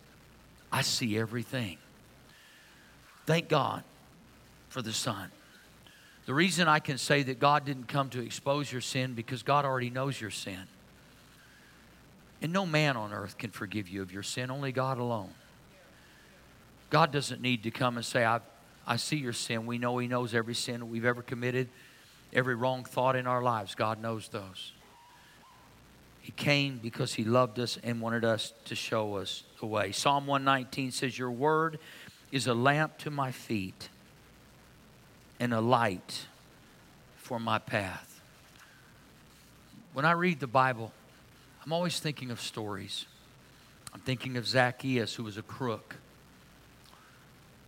I 0.73 0.83
see 0.83 1.19
everything. 1.19 1.79
Thank 3.27 3.49
God 3.49 3.85
for 4.69 4.83
the 4.83 4.93
Son. 4.93 5.31
The 6.27 6.35
reason 6.35 6.69
I 6.69 6.79
can 6.79 6.97
say 6.97 7.23
that 7.25 7.39
God 7.39 7.65
didn't 7.65 7.89
come 7.89 8.09
to 8.11 8.23
expose 8.23 8.73
your 8.73 8.81
sin 8.81 9.15
because 9.15 9.43
God 9.43 9.65
already 9.65 9.91
knows 9.91 10.21
your 10.21 10.31
sin. 10.31 10.63
And 12.41 12.53
no 12.53 12.65
man 12.65 12.97
on 12.97 13.13
earth 13.13 13.37
can 13.39 13.51
forgive 13.51 13.89
you 13.89 14.03
of 14.03 14.13
your 14.13 14.23
sin, 14.23 14.51
only 14.51 14.73
God 14.73 14.99
alone. 14.99 15.31
God 16.91 17.13
doesn't 17.13 17.41
need 17.41 17.63
to 17.65 17.71
come 17.71 17.97
and 17.97 18.05
say, 18.05 18.25
I, 18.25 18.41
I 18.87 18.97
see 18.97 19.17
your 19.17 19.33
sin. 19.33 19.67
We 19.67 19.79
know 19.79 19.99
He 19.99 20.09
knows 20.09 20.35
every 20.35 20.55
sin 20.55 20.91
we've 20.91 21.05
ever 21.05 21.23
committed, 21.23 21.69
every 22.33 22.55
wrong 22.55 22.85
thought 22.85 23.17
in 23.17 23.27
our 23.27 23.43
lives. 23.43 23.75
God 23.75 24.01
knows 24.01 24.29
those. 24.29 24.73
He 26.21 26.33
came 26.33 26.79
because 26.79 27.13
he 27.13 27.23
loved 27.23 27.59
us 27.59 27.79
and 27.83 28.01
wanted 28.01 28.25
us 28.25 28.55
to 28.65 28.75
show 28.75 29.17
us 29.17 29.43
the 29.61 29.67
way. 29.67 29.93
Psalm 29.93 30.27
119 30.27 30.91
says, 30.91 31.19
Your 31.19 31.31
word 31.31 31.79
is 32.33 32.47
a 32.47 32.55
lamp 32.55 32.97
to 33.01 33.11
my 33.11 33.31
feet 33.31 33.91
and 35.41 35.53
a 35.53 35.61
light 35.61 36.27
for 37.17 37.39
my 37.39 37.59
path. 37.59 38.21
When 39.93 40.05
I 40.05 40.13
read 40.13 40.41
the 40.41 40.47
Bible, 40.47 40.93
I'm 41.65 41.73
always 41.73 42.01
thinking 42.01 42.31
of 42.31 42.41
stories. 42.41 43.07
I'm 43.93 44.01
thinking 44.01 44.37
of 44.37 44.47
Zacchaeus, 44.47 45.15
who 45.15 45.25
was 45.25 45.37
a 45.37 45.43
crook. 45.43 45.97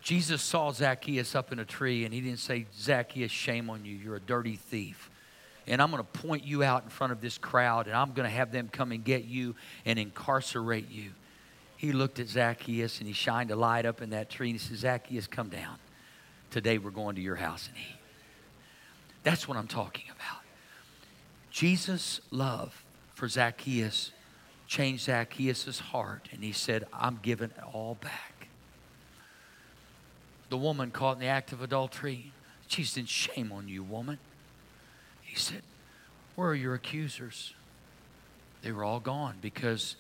Jesus 0.03 0.43
saw 0.43 0.73
Zacchaeus 0.73 1.35
up 1.35 1.53
in 1.53 1.59
a 1.59 1.65
tree, 1.65 2.05
and 2.05 2.13
he 2.13 2.21
didn't 2.21 2.39
say, 2.41 2.67
Zacchaeus, 2.77 3.31
shame 3.31 3.71
on 3.71 3.85
you. 3.85 3.97
You're 3.97 4.17
a 4.17 4.21
dirty 4.21 4.57
thief 4.57 5.11
and 5.67 5.83
I'm 5.83 5.91
going 5.91 6.03
to 6.03 6.21
point 6.21 6.45
you 6.45 6.63
out 6.63 6.85
in 6.85 6.91
front 6.91 7.13
of 7.13 7.21
this 7.21 7.39
crowd, 7.39 7.87
and 7.87 7.97
I'm 7.97 8.13
going 8.13 8.29
to 8.29 8.35
have 8.35 8.53
them 8.53 8.69
come 8.71 8.93
and 8.93 9.03
get 9.03 9.25
you 9.25 9.57
and 9.85 9.99
incarcerate 9.99 10.91
you. 10.91 11.11
He 11.77 11.93
looked 11.93 12.21
at 12.21 12.29
Zacchaeus 12.29 13.01
and 13.01 13.07
he 13.07 13.13
shined 13.13 13.51
a 13.51 13.57
light 13.57 13.85
up 13.85 14.01
in 14.01 14.11
that 14.11 14.31
tree 14.31 14.51
and 14.51 14.59
he 14.59 14.67
said, 14.67 14.79
Zacchaeus, 14.79 15.27
come 15.27 15.49
down. 15.49 15.77
Today 16.51 16.79
we're 16.79 16.91
going 16.91 17.17
to 17.17 17.23
your 17.23 17.37
house 17.37 17.69
and 17.69 17.77
eat. 17.77 17.97
That's 19.23 19.49
what 19.49 19.57
I'm 19.57 19.67
talking 19.67 20.05
about. 20.07 20.43
Jesus' 21.51 22.21
love 22.31 22.85
for 23.15 23.29
Zacchaeus 23.29 24.13
changed 24.67 25.05
Zacchaeus' 25.05 25.79
heart, 25.79 26.29
and 26.33 26.43
he 26.43 26.53
said, 26.53 26.85
I'm 26.93 27.19
giving 27.23 27.51
it 27.51 27.63
all 27.73 27.97
back. 28.01 28.49
The 30.49 30.57
woman 30.57 30.91
caught 30.91 31.15
in 31.15 31.21
the 31.21 31.27
act 31.27 31.53
of 31.53 31.63
adultery, 31.63 32.33
she 32.69 32.85
said, 32.85 33.09
Shame 33.09 33.53
on 33.53 33.69
you, 33.69 33.83
woman. 33.83 34.19
He 35.23 35.37
said, 35.37 35.63
Where 36.35 36.49
are 36.49 36.55
your 36.55 36.75
accusers? 36.75 37.55
They 38.63 38.73
were 38.73 38.85
all 38.85 39.01
gone 39.01 39.37
because 39.41 39.97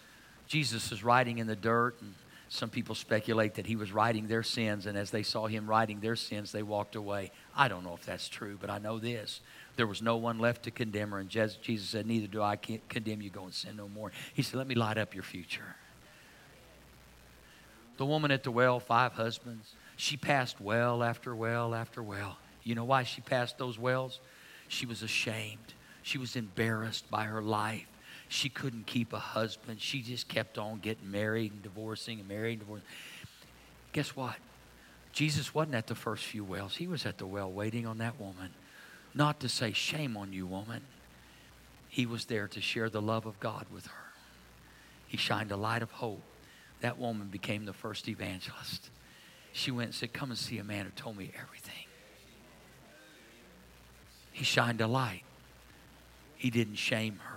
Jesus 0.46 0.92
is 0.92 1.02
writing 1.02 1.38
in 1.38 1.46
the 1.46 1.56
dirt, 1.56 1.96
and 2.00 2.14
some 2.56 2.70
people 2.70 2.94
speculate 2.94 3.54
that 3.54 3.66
he 3.66 3.76
was 3.76 3.92
writing 3.92 4.26
their 4.26 4.42
sins, 4.42 4.86
and 4.86 4.96
as 4.96 5.10
they 5.10 5.22
saw 5.22 5.46
him 5.46 5.68
writing 5.68 6.00
their 6.00 6.16
sins, 6.16 6.52
they 6.52 6.62
walked 6.62 6.96
away. 6.96 7.30
I 7.54 7.68
don't 7.68 7.84
know 7.84 7.94
if 7.94 8.04
that's 8.04 8.28
true, 8.28 8.58
but 8.60 8.70
I 8.70 8.78
know 8.78 8.98
this. 8.98 9.40
There 9.76 9.86
was 9.86 10.00
no 10.00 10.16
one 10.16 10.38
left 10.38 10.62
to 10.64 10.70
condemn 10.70 11.10
her, 11.10 11.18
and 11.18 11.28
Jesus 11.28 11.88
said, 11.88 12.06
Neither 12.06 12.26
do 12.26 12.42
I 12.42 12.56
condemn 12.56 13.20
you. 13.20 13.30
Go 13.30 13.44
and 13.44 13.54
sin 13.54 13.76
no 13.76 13.88
more. 13.88 14.10
He 14.34 14.42
said, 14.42 14.56
Let 14.56 14.66
me 14.66 14.74
light 14.74 14.98
up 14.98 15.14
your 15.14 15.22
future. 15.22 15.76
The 17.98 18.06
woman 18.06 18.30
at 18.30 18.42
the 18.42 18.50
well, 18.50 18.80
five 18.80 19.12
husbands, 19.12 19.74
she 19.96 20.16
passed 20.16 20.60
well 20.60 21.02
after 21.02 21.34
well 21.34 21.74
after 21.74 22.02
well. 22.02 22.38
You 22.62 22.74
know 22.74 22.84
why 22.84 23.04
she 23.04 23.20
passed 23.20 23.58
those 23.58 23.78
wells? 23.78 24.20
She 24.68 24.86
was 24.86 25.02
ashamed. 25.02 25.74
She 26.02 26.18
was 26.18 26.36
embarrassed 26.36 27.10
by 27.10 27.24
her 27.24 27.42
life. 27.42 27.86
She 28.28 28.48
couldn't 28.48 28.86
keep 28.86 29.12
a 29.12 29.18
husband. 29.18 29.80
She 29.80 30.02
just 30.02 30.28
kept 30.28 30.58
on 30.58 30.80
getting 30.80 31.10
married 31.10 31.52
and 31.52 31.62
divorcing 31.62 32.20
and 32.20 32.28
married 32.28 32.54
and 32.54 32.60
divorcing. 32.60 32.86
Guess 33.92 34.16
what? 34.16 34.36
Jesus 35.12 35.54
wasn't 35.54 35.76
at 35.76 35.86
the 35.86 35.94
first 35.94 36.24
few 36.24 36.44
wells. 36.44 36.76
He 36.76 36.86
was 36.86 37.06
at 37.06 37.18
the 37.18 37.26
well 37.26 37.50
waiting 37.50 37.86
on 37.86 37.98
that 37.98 38.20
woman. 38.20 38.50
Not 39.14 39.40
to 39.40 39.48
say, 39.48 39.72
shame 39.72 40.16
on 40.16 40.32
you, 40.32 40.46
woman. 40.46 40.82
He 41.88 42.04
was 42.04 42.26
there 42.26 42.48
to 42.48 42.60
share 42.60 42.90
the 42.90 43.00
love 43.00 43.24
of 43.24 43.40
God 43.40 43.64
with 43.72 43.86
her. 43.86 44.04
He 45.06 45.16
shined 45.16 45.52
a 45.52 45.56
light 45.56 45.82
of 45.82 45.90
hope. 45.90 46.22
That 46.80 46.98
woman 46.98 47.28
became 47.28 47.64
the 47.64 47.72
first 47.72 48.08
evangelist. 48.08 48.90
She 49.52 49.70
went 49.70 49.86
and 49.86 49.94
said, 49.94 50.12
Come 50.12 50.30
and 50.30 50.38
see 50.38 50.58
a 50.58 50.64
man 50.64 50.84
who 50.84 50.90
told 50.90 51.16
me 51.16 51.32
everything. 51.40 51.86
He 54.32 54.44
shined 54.44 54.82
a 54.82 54.86
light. 54.86 55.22
He 56.36 56.50
didn't 56.50 56.74
shame 56.74 57.20
her. 57.24 57.35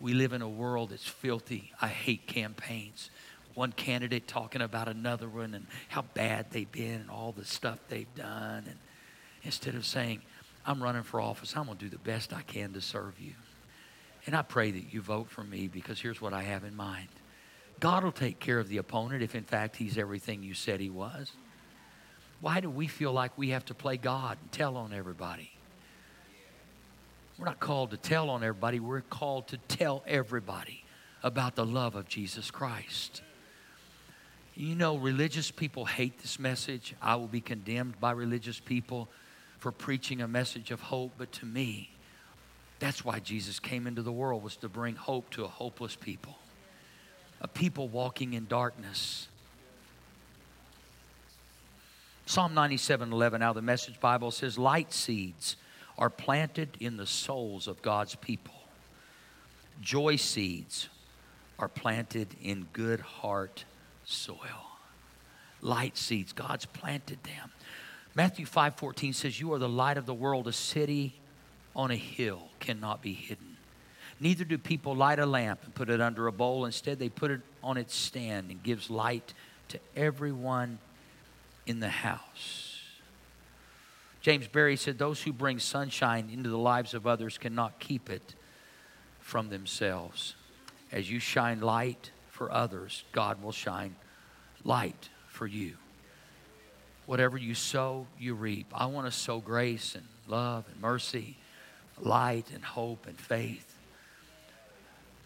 We 0.00 0.12
live 0.12 0.32
in 0.32 0.42
a 0.42 0.48
world 0.48 0.90
that's 0.90 1.06
filthy. 1.06 1.72
I 1.80 1.88
hate 1.88 2.26
campaigns. 2.26 3.10
One 3.54 3.72
candidate 3.72 4.28
talking 4.28 4.60
about 4.60 4.88
another 4.88 5.28
one 5.28 5.54
and 5.54 5.66
how 5.88 6.02
bad 6.02 6.50
they've 6.50 6.70
been 6.70 7.00
and 7.00 7.10
all 7.10 7.32
the 7.32 7.44
stuff 7.44 7.78
they've 7.88 8.14
done. 8.14 8.64
And 8.66 8.76
instead 9.42 9.74
of 9.74 9.86
saying, 9.86 10.20
I'm 10.66 10.82
running 10.82 11.02
for 11.02 11.20
office, 11.20 11.56
I'm 11.56 11.66
going 11.66 11.78
to 11.78 11.84
do 11.84 11.90
the 11.90 11.98
best 11.98 12.34
I 12.34 12.42
can 12.42 12.74
to 12.74 12.80
serve 12.80 13.18
you. 13.18 13.32
And 14.26 14.34
I 14.34 14.42
pray 14.42 14.70
that 14.72 14.92
you 14.92 15.00
vote 15.00 15.30
for 15.30 15.44
me 15.44 15.68
because 15.68 16.00
here's 16.00 16.20
what 16.20 16.34
I 16.34 16.42
have 16.42 16.64
in 16.64 16.74
mind 16.74 17.08
God 17.78 18.04
will 18.04 18.12
take 18.12 18.40
care 18.40 18.58
of 18.58 18.68
the 18.68 18.78
opponent 18.78 19.22
if, 19.22 19.34
in 19.34 19.44
fact, 19.44 19.76
he's 19.76 19.96
everything 19.96 20.42
you 20.42 20.54
said 20.54 20.80
he 20.80 20.90
was. 20.90 21.32
Why 22.40 22.60
do 22.60 22.68
we 22.68 22.86
feel 22.86 23.12
like 23.12 23.36
we 23.38 23.50
have 23.50 23.64
to 23.66 23.74
play 23.74 23.96
God 23.96 24.36
and 24.40 24.52
tell 24.52 24.76
on 24.76 24.92
everybody? 24.92 25.55
We're 27.38 27.44
not 27.44 27.60
called 27.60 27.90
to 27.90 27.96
tell 27.96 28.30
on 28.30 28.42
everybody, 28.42 28.80
we're 28.80 29.02
called 29.02 29.48
to 29.48 29.58
tell 29.58 30.02
everybody 30.06 30.84
about 31.22 31.54
the 31.54 31.66
love 31.66 31.94
of 31.94 32.08
Jesus 32.08 32.50
Christ. 32.50 33.20
You 34.54 34.74
know, 34.74 34.96
religious 34.96 35.50
people 35.50 35.84
hate 35.84 36.18
this 36.20 36.38
message. 36.38 36.94
I 37.02 37.16
will 37.16 37.26
be 37.26 37.42
condemned 37.42 38.00
by 38.00 38.12
religious 38.12 38.58
people 38.58 39.08
for 39.58 39.70
preaching 39.70 40.22
a 40.22 40.28
message 40.28 40.70
of 40.70 40.80
hope, 40.80 41.12
but 41.18 41.30
to 41.32 41.46
me, 41.46 41.90
that's 42.78 43.04
why 43.04 43.18
Jesus 43.18 43.58
came 43.58 43.86
into 43.86 44.00
the 44.00 44.12
world 44.12 44.42
was 44.42 44.56
to 44.58 44.68
bring 44.68 44.94
hope 44.96 45.28
to 45.30 45.44
a 45.44 45.48
hopeless 45.48 45.94
people. 45.94 46.38
A 47.42 47.48
people 47.48 47.88
walking 47.88 48.32
in 48.32 48.46
darkness. 48.46 49.28
Psalm 52.24 52.54
97 52.54 53.12
11 53.12 53.42
out 53.42 53.50
of 53.50 53.56
the 53.56 53.62
Message 53.62 54.00
Bible 54.00 54.30
says, 54.30 54.58
Light 54.58 54.92
seeds 54.92 55.56
are 55.98 56.10
planted 56.10 56.76
in 56.80 56.96
the 56.96 57.06
souls 57.06 57.66
of 57.66 57.82
God's 57.82 58.14
people. 58.16 58.54
Joy 59.80 60.16
seeds 60.16 60.88
are 61.58 61.68
planted 61.68 62.28
in 62.42 62.68
good 62.72 63.00
heart 63.00 63.64
soil. 64.04 64.78
Light 65.62 65.96
seeds, 65.96 66.32
God's 66.32 66.66
planted 66.66 67.22
them. 67.24 67.50
Matthew 68.14 68.46
5:14 68.46 69.12
says, 69.12 69.40
"You 69.40 69.52
are 69.52 69.58
the 69.58 69.68
light 69.68 69.98
of 69.98 70.06
the 70.06 70.14
world. 70.14 70.46
A 70.48 70.52
city 70.52 71.14
on 71.74 71.90
a 71.90 71.96
hill 71.96 72.48
cannot 72.60 73.02
be 73.02 73.12
hidden. 73.12 73.56
Neither 74.18 74.44
do 74.44 74.56
people 74.56 74.94
light 74.94 75.18
a 75.18 75.26
lamp 75.26 75.62
and 75.64 75.74
put 75.74 75.90
it 75.90 76.00
under 76.00 76.26
a 76.26 76.32
bowl. 76.32 76.64
Instead, 76.64 76.98
they 76.98 77.10
put 77.10 77.30
it 77.30 77.42
on 77.62 77.76
its 77.76 77.94
stand 77.94 78.50
and 78.50 78.62
gives 78.62 78.88
light 78.88 79.34
to 79.68 79.80
everyone 79.94 80.78
in 81.66 81.80
the 81.80 81.90
house." 81.90 82.65
James 84.26 84.48
Barrie 84.48 84.74
said, 84.74 84.98
Those 84.98 85.22
who 85.22 85.32
bring 85.32 85.60
sunshine 85.60 86.30
into 86.32 86.48
the 86.48 86.58
lives 86.58 86.94
of 86.94 87.06
others 87.06 87.38
cannot 87.38 87.78
keep 87.78 88.10
it 88.10 88.34
from 89.20 89.50
themselves. 89.50 90.34
As 90.90 91.08
you 91.08 91.20
shine 91.20 91.60
light 91.60 92.10
for 92.32 92.50
others, 92.50 93.04
God 93.12 93.40
will 93.40 93.52
shine 93.52 93.94
light 94.64 95.10
for 95.28 95.46
you. 95.46 95.74
Whatever 97.06 97.38
you 97.38 97.54
sow, 97.54 98.08
you 98.18 98.34
reap. 98.34 98.66
I 98.74 98.86
want 98.86 99.06
to 99.06 99.12
sow 99.12 99.38
grace 99.38 99.94
and 99.94 100.04
love 100.26 100.64
and 100.72 100.80
mercy, 100.80 101.36
light 101.96 102.46
and 102.52 102.64
hope 102.64 103.06
and 103.06 103.16
faith, 103.16 103.78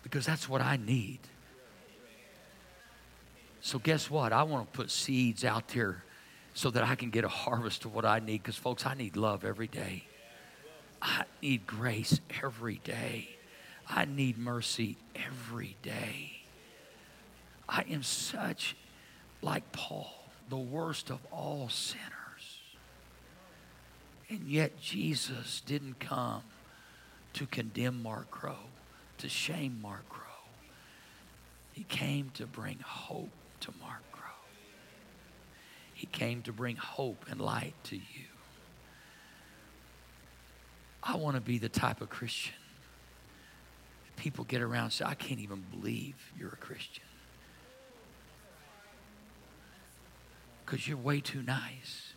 because 0.03 0.27
that's 0.27 0.47
what 0.47 0.61
I 0.61 0.77
need. 0.77 1.21
So, 3.63 3.79
guess 3.79 4.11
what? 4.11 4.35
I 4.35 4.43
want 4.43 4.71
to 4.71 4.77
put 4.77 4.91
seeds 4.91 5.43
out 5.43 5.69
there 5.69 6.05
so 6.61 6.70
that 6.70 6.85
I 6.85 6.94
can 6.94 7.09
get 7.09 7.25
a 7.25 7.29
harvest 7.29 7.87
of 7.87 7.94
what 7.94 8.05
I 8.05 8.18
need. 8.18 8.42
Because, 8.42 8.57
folks, 8.57 8.85
I 8.85 8.92
need 8.92 9.16
love 9.16 9.46
every 9.46 9.66
day. 9.66 10.05
I 11.01 11.25
need 11.40 11.66
grace 11.66 12.20
every 12.42 12.83
day. 12.85 13.31
I 13.88 14.05
need 14.05 14.37
mercy 14.37 14.99
every 15.16 15.77
day. 15.83 16.42
I 17.66 17.87
am 17.90 18.03
such 18.03 18.77
like 19.40 19.73
Paul, 19.73 20.12
the 20.51 20.59
worst 20.59 21.09
of 21.09 21.20
all 21.33 21.70
sinners. 21.70 22.61
And 24.29 24.46
yet, 24.46 24.79
Jesus 24.79 25.62
didn't 25.64 25.99
come 25.99 26.42
to 27.33 27.46
condemn 27.46 28.03
Mark 28.03 28.31
Crow, 28.31 28.68
to 29.16 29.31
shame 29.31 29.79
Mark 29.81 30.07
Crow. 30.11 30.27
He 31.73 31.85
came 31.85 32.31
to 32.35 32.46
bring 32.46 32.81
hope 32.85 33.31
to 33.61 33.73
Mark 33.81 34.03
he 36.01 36.07
came 36.07 36.41
to 36.41 36.51
bring 36.51 36.77
hope 36.77 37.27
and 37.29 37.39
light 37.39 37.75
to 37.85 37.95
you. 37.95 38.31
I 41.03 41.17
want 41.17 41.35
to 41.35 41.43
be 41.43 41.59
the 41.59 41.69
type 41.69 42.01
of 42.01 42.09
Christian. 42.09 42.55
People 44.17 44.47
get 44.47 44.63
around 44.63 44.85
and 44.85 44.93
say, 44.95 45.05
I 45.05 45.13
can't 45.13 45.41
even 45.41 45.63
believe 45.71 46.15
you're 46.39 46.55
a 46.55 46.57
Christian. 46.57 47.05
Because 50.65 50.89
you're 50.89 50.97
way 50.97 51.21
too 51.21 51.43
nice. 51.43 52.15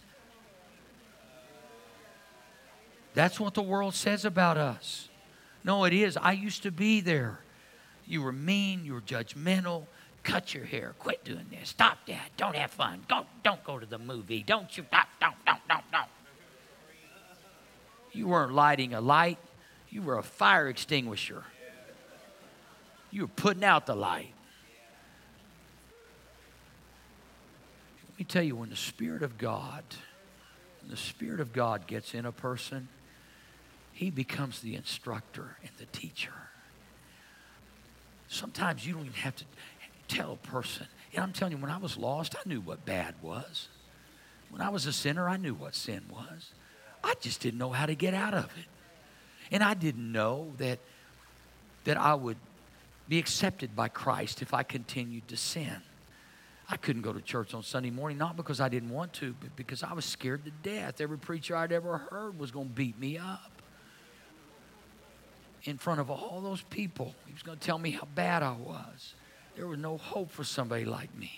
That's 3.14 3.38
what 3.38 3.54
the 3.54 3.62
world 3.62 3.96
says 3.96 4.24
about 4.24 4.58
us. 4.58 5.10
No, 5.66 5.84
it 5.84 5.92
is. 5.92 6.16
I 6.16 6.32
used 6.32 6.64
to 6.64 6.72
be 6.72 7.02
there. 7.02 7.42
You 8.08 8.22
were 8.22 8.32
mean, 8.32 8.86
you 8.86 8.94
were 8.94 9.02
judgmental, 9.02 9.88
cut 10.24 10.54
your 10.54 10.66
hair. 10.66 10.96
Quit 11.00 11.24
doing 11.24 11.46
this. 11.52 11.70
Stop 11.70 11.98
that. 12.08 12.32
Don't 12.38 12.56
have 12.56 12.72
fun. 12.72 13.04
Don't, 13.08 13.28
don't 13.44 13.64
go 13.64 13.78
to 13.78 13.86
the 13.86 14.00
movie. 14.00 14.44
Don't 14.44 14.76
you. 14.78 14.86
Don't, 14.92 15.06
don't, 15.20 15.36
don't, 15.46 15.60
don't, 15.70 15.92
don't. 15.92 16.10
You 18.12 18.28
weren't 18.28 18.54
lighting 18.54 18.94
a 18.94 19.02
light, 19.02 19.40
you 19.90 20.02
were 20.02 20.18
a 20.18 20.24
fire 20.24 20.68
extinguisher. 20.68 21.44
You 23.10 23.24
were 23.24 23.28
putting 23.28 23.64
out 23.64 23.86
the 23.86 23.96
light. 23.96 24.34
Let 28.10 28.20
me 28.20 28.26
tell 28.26 28.44
you, 28.44 28.56
when 28.56 28.70
the 28.70 28.76
Spirit 28.76 29.24
of 29.24 29.38
God, 29.38 29.84
when 30.82 30.92
the 30.92 30.98
Spirit 30.98 31.40
of 31.40 31.54
God 31.54 31.88
gets 31.88 32.14
in 32.14 32.26
a 32.26 32.32
person, 32.32 32.88
he 33.92 34.12
becomes 34.12 34.62
the 34.62 34.76
instructor 34.76 35.58
and 35.62 35.72
the 35.78 35.86
teacher. 35.86 36.34
Sometimes 38.28 38.86
you 38.86 38.94
don't 38.94 39.04
even 39.04 39.14
have 39.14 39.36
to, 39.36 39.46
tell 40.14 40.34
a 40.34 40.48
person. 40.48 40.88
And 41.14 41.24
I'm 41.24 41.34
telling 41.34 41.54
you, 41.54 41.58
when 41.58 41.72
I 41.72 41.78
was 41.78 41.98
lost, 41.98 42.36
I 42.36 42.48
knew 42.48 42.62
what 42.62 42.86
bad 42.86 43.16
was. 43.22 43.68
When 44.50 44.62
I 44.62 44.70
was 44.70 44.86
a 44.86 44.94
sinner, 44.94 45.28
I 45.28 45.38
knew 45.38 45.54
what 45.54 45.76
sin 45.76 46.04
was. 46.10 46.52
I 47.04 47.16
just 47.20 47.42
didn't 47.42 47.60
know 47.60 47.72
how 47.72 47.86
to 47.86 47.96
get 47.96 48.14
out 48.14 48.34
of 48.34 48.46
it. 48.46 48.66
And 49.52 49.64
I 49.64 49.74
didn't 49.74 50.12
know 50.12 50.54
that, 50.58 50.80
that 51.84 51.98
I 51.98 52.14
would 52.14 52.38
be 53.08 53.20
accepted 53.20 53.76
by 53.76 53.90
Christ 53.90 54.42
if 54.42 54.54
I 54.54 54.64
continued 54.64 55.28
to 55.30 55.38
sin. 55.38 55.82
I 56.70 56.78
couldn't 56.78 57.02
go 57.02 57.12
to 57.12 57.22
church 57.22 57.54
on 57.54 57.62
Sunday 57.62 57.90
morning, 57.90 58.18
not 58.18 58.38
because 58.38 58.62
I 58.62 58.70
didn't 58.70 58.90
want 58.90 59.14
to, 59.14 59.36
but 59.40 59.56
because 59.56 59.84
I 59.84 59.94
was 59.94 60.06
scared 60.06 60.46
to 60.46 60.52
death. 60.68 61.02
Every 61.02 61.18
preacher 61.18 61.56
I'd 61.56 61.72
ever 61.72 61.98
heard 61.98 62.40
was 62.40 62.52
going 62.52 62.70
to 62.70 62.74
beat 62.74 62.98
me 62.98 63.18
up 63.18 63.52
in 65.66 65.78
front 65.78 66.00
of 66.00 66.10
all 66.10 66.42
those 66.42 66.62
people. 66.62 67.14
He 67.26 67.34
was 67.34 67.44
going 67.44 67.58
to 67.58 67.66
tell 67.66 67.78
me 67.78 67.92
how 67.92 68.08
bad 68.16 68.44
I 68.44 68.54
was. 68.54 69.14
There 69.56 69.68
was 69.68 69.80
no 69.80 69.98
hope 69.98 70.32
for 70.32 70.44
somebody 70.44 70.86
like 70.86 71.16
me. 71.16 71.32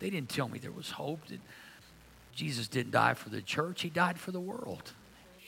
They 0.00 0.10
didn't 0.10 0.28
tell 0.28 0.48
me 0.48 0.58
there 0.58 0.72
was 0.72 0.90
hope 0.90 1.26
that 1.26 1.40
Jesus 2.34 2.68
didn't 2.68 2.92
die 2.92 3.14
for 3.14 3.30
the 3.30 3.42
church, 3.42 3.82
He 3.82 3.90
died 3.90 4.18
for 4.18 4.30
the 4.30 4.40
world, 4.40 4.92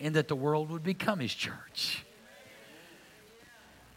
and 0.01 0.15
that 0.17 0.29
the 0.29 0.37
world 0.37 0.71
would 0.71 0.83
become 0.83 1.21
His 1.21 1.35
church. 1.35 2.05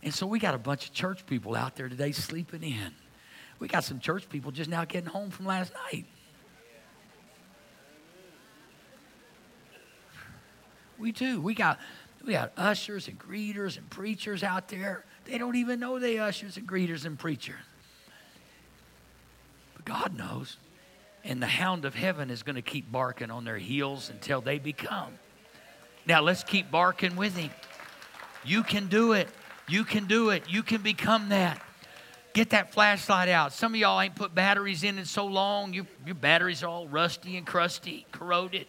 And 0.04 0.14
so 0.14 0.28
we 0.28 0.38
got 0.38 0.54
a 0.54 0.60
bunch 0.60 0.88
of 0.88 0.94
church 0.94 1.26
people 1.26 1.56
out 1.56 1.76
there 1.76 1.88
today 1.88 2.12
sleeping 2.12 2.62
in. 2.62 2.94
We 3.60 3.68
got 3.68 3.84
some 3.84 4.00
church 4.00 4.28
people 4.30 4.52
just 4.52 4.70
now 4.70 4.84
getting 4.86 5.10
home 5.10 5.30
from 5.30 5.46
last 5.46 5.72
night. 5.92 6.06
We 10.98 11.12
do. 11.12 11.42
We 11.42 11.54
got 11.54 11.80
we 12.26 12.34
got 12.34 12.54
ushers 12.56 13.08
and 13.08 13.20
greeters 13.20 13.78
and 13.78 13.90
preachers 13.90 14.44
out 14.44 14.68
there. 14.70 15.04
They 15.26 15.38
don't 15.38 15.56
even 15.56 15.80
know 15.80 16.00
they 16.00 16.20
ushers 16.20 16.58
and 16.58 16.68
greeters 16.68 17.06
and 17.06 17.18
preachers. 17.18 17.56
God 19.86 20.18
knows. 20.18 20.58
And 21.24 21.42
the 21.42 21.48
hound 21.48 21.86
of 21.86 21.96
heaven 21.96 22.30
is 22.30 22.44
going 22.44 22.56
to 22.56 22.62
keep 22.62 22.92
barking 22.92 23.32
on 23.32 23.46
their 23.46 23.58
heels 23.58 24.10
until 24.10 24.42
they 24.42 24.60
become. 24.60 25.14
Now 26.06 26.22
let's 26.22 26.44
keep 26.44 26.70
barking 26.70 27.16
with 27.16 27.36
him. 27.36 27.50
You 28.44 28.64
can 28.64 28.88
do 28.88 29.14
it. 29.14 29.30
You 29.68 29.86
can 29.86 30.06
do 30.06 30.32
it. 30.32 30.50
You 30.50 30.64
can 30.64 30.82
become 30.82 31.30
that. 31.30 31.62
Get 32.34 32.50
that 32.50 32.74
flashlight 32.74 33.30
out. 33.30 33.54
Some 33.54 33.74
of 33.74 33.80
y'all 33.80 34.02
ain't 34.02 34.16
put 34.16 34.36
batteries 34.36 34.84
in 34.84 34.98
in 34.98 35.06
so 35.06 35.26
long. 35.26 35.74
Your, 35.74 35.86
your 36.06 36.16
batteries 36.16 36.64
are 36.64 36.68
all 36.68 36.88
rusty 36.88 37.38
and 37.38 37.46
crusty, 37.46 38.06
corroded. 38.12 38.66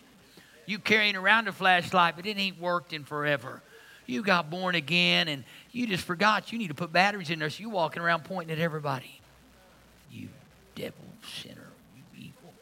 You 0.66 0.79
carrying 0.79 1.16
around 1.16 1.48
a 1.48 1.53
flashlight, 1.53 2.14
but 2.14 2.27
it 2.27 2.38
ain't 2.38 2.61
worked 2.61 2.92
in 2.92 3.05
forever. 3.05 3.62
You 4.07 4.22
got 4.22 4.50
born 4.50 4.74
again 4.74 5.29
and 5.29 5.44
you 5.72 5.87
just 5.87 6.05
forgot 6.05 6.53
you 6.53 6.59
need 6.59 6.68
to 6.68 6.74
put 6.74 6.92
batteries 6.92 7.31
in 7.31 7.38
there, 7.38 7.50
so 7.50 7.62
you 7.62 7.70
walking 7.70 8.03
around 8.03 8.24
pointing 8.24 8.55
at 8.57 8.62
everybody. 8.62 9.20
You 10.11 10.29
devil 10.74 11.04
sinner, 11.22 11.70
you 11.96 12.02
evil. 12.16 12.54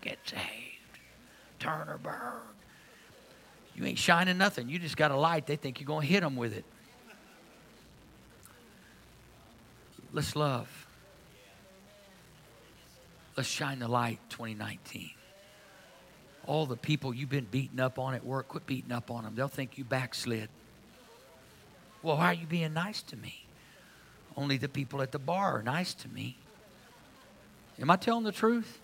Get 0.00 0.18
saved. 0.24 0.40
Turn 1.58 1.88
or 1.88 1.98
burn. 1.98 2.42
You 3.74 3.84
ain't 3.84 3.98
shining 3.98 4.38
nothing. 4.38 4.68
You 4.68 4.78
just 4.78 4.96
got 4.96 5.10
a 5.10 5.16
light. 5.16 5.46
They 5.46 5.56
think 5.56 5.80
you're 5.80 5.86
going 5.86 6.06
to 6.06 6.12
hit 6.12 6.20
them 6.20 6.36
with 6.36 6.56
it. 6.56 6.64
Let's 10.12 10.34
love. 10.34 10.86
Let's 13.36 13.48
shine 13.48 13.78
the 13.78 13.88
light 13.88 14.18
2019. 14.30 15.10
All 16.46 16.66
the 16.66 16.76
people 16.76 17.14
you've 17.14 17.28
been 17.28 17.46
beating 17.48 17.78
up 17.78 17.98
on 17.98 18.14
at 18.14 18.24
work, 18.24 18.48
quit 18.48 18.66
beating 18.66 18.90
up 18.90 19.10
on 19.10 19.22
them. 19.22 19.34
They'll 19.36 19.48
think 19.48 19.78
you 19.78 19.84
backslid. 19.84 20.48
Well, 22.02 22.16
why 22.16 22.26
are 22.26 22.34
you 22.34 22.46
being 22.46 22.72
nice 22.72 23.02
to 23.02 23.16
me? 23.16 23.44
Only 24.36 24.56
the 24.56 24.68
people 24.68 25.02
at 25.02 25.12
the 25.12 25.18
bar 25.18 25.58
are 25.58 25.62
nice 25.62 25.94
to 25.94 26.08
me. 26.08 26.36
Am 27.80 27.90
I 27.90 27.96
telling 27.96 28.24
the 28.24 28.32
truth? 28.32 28.80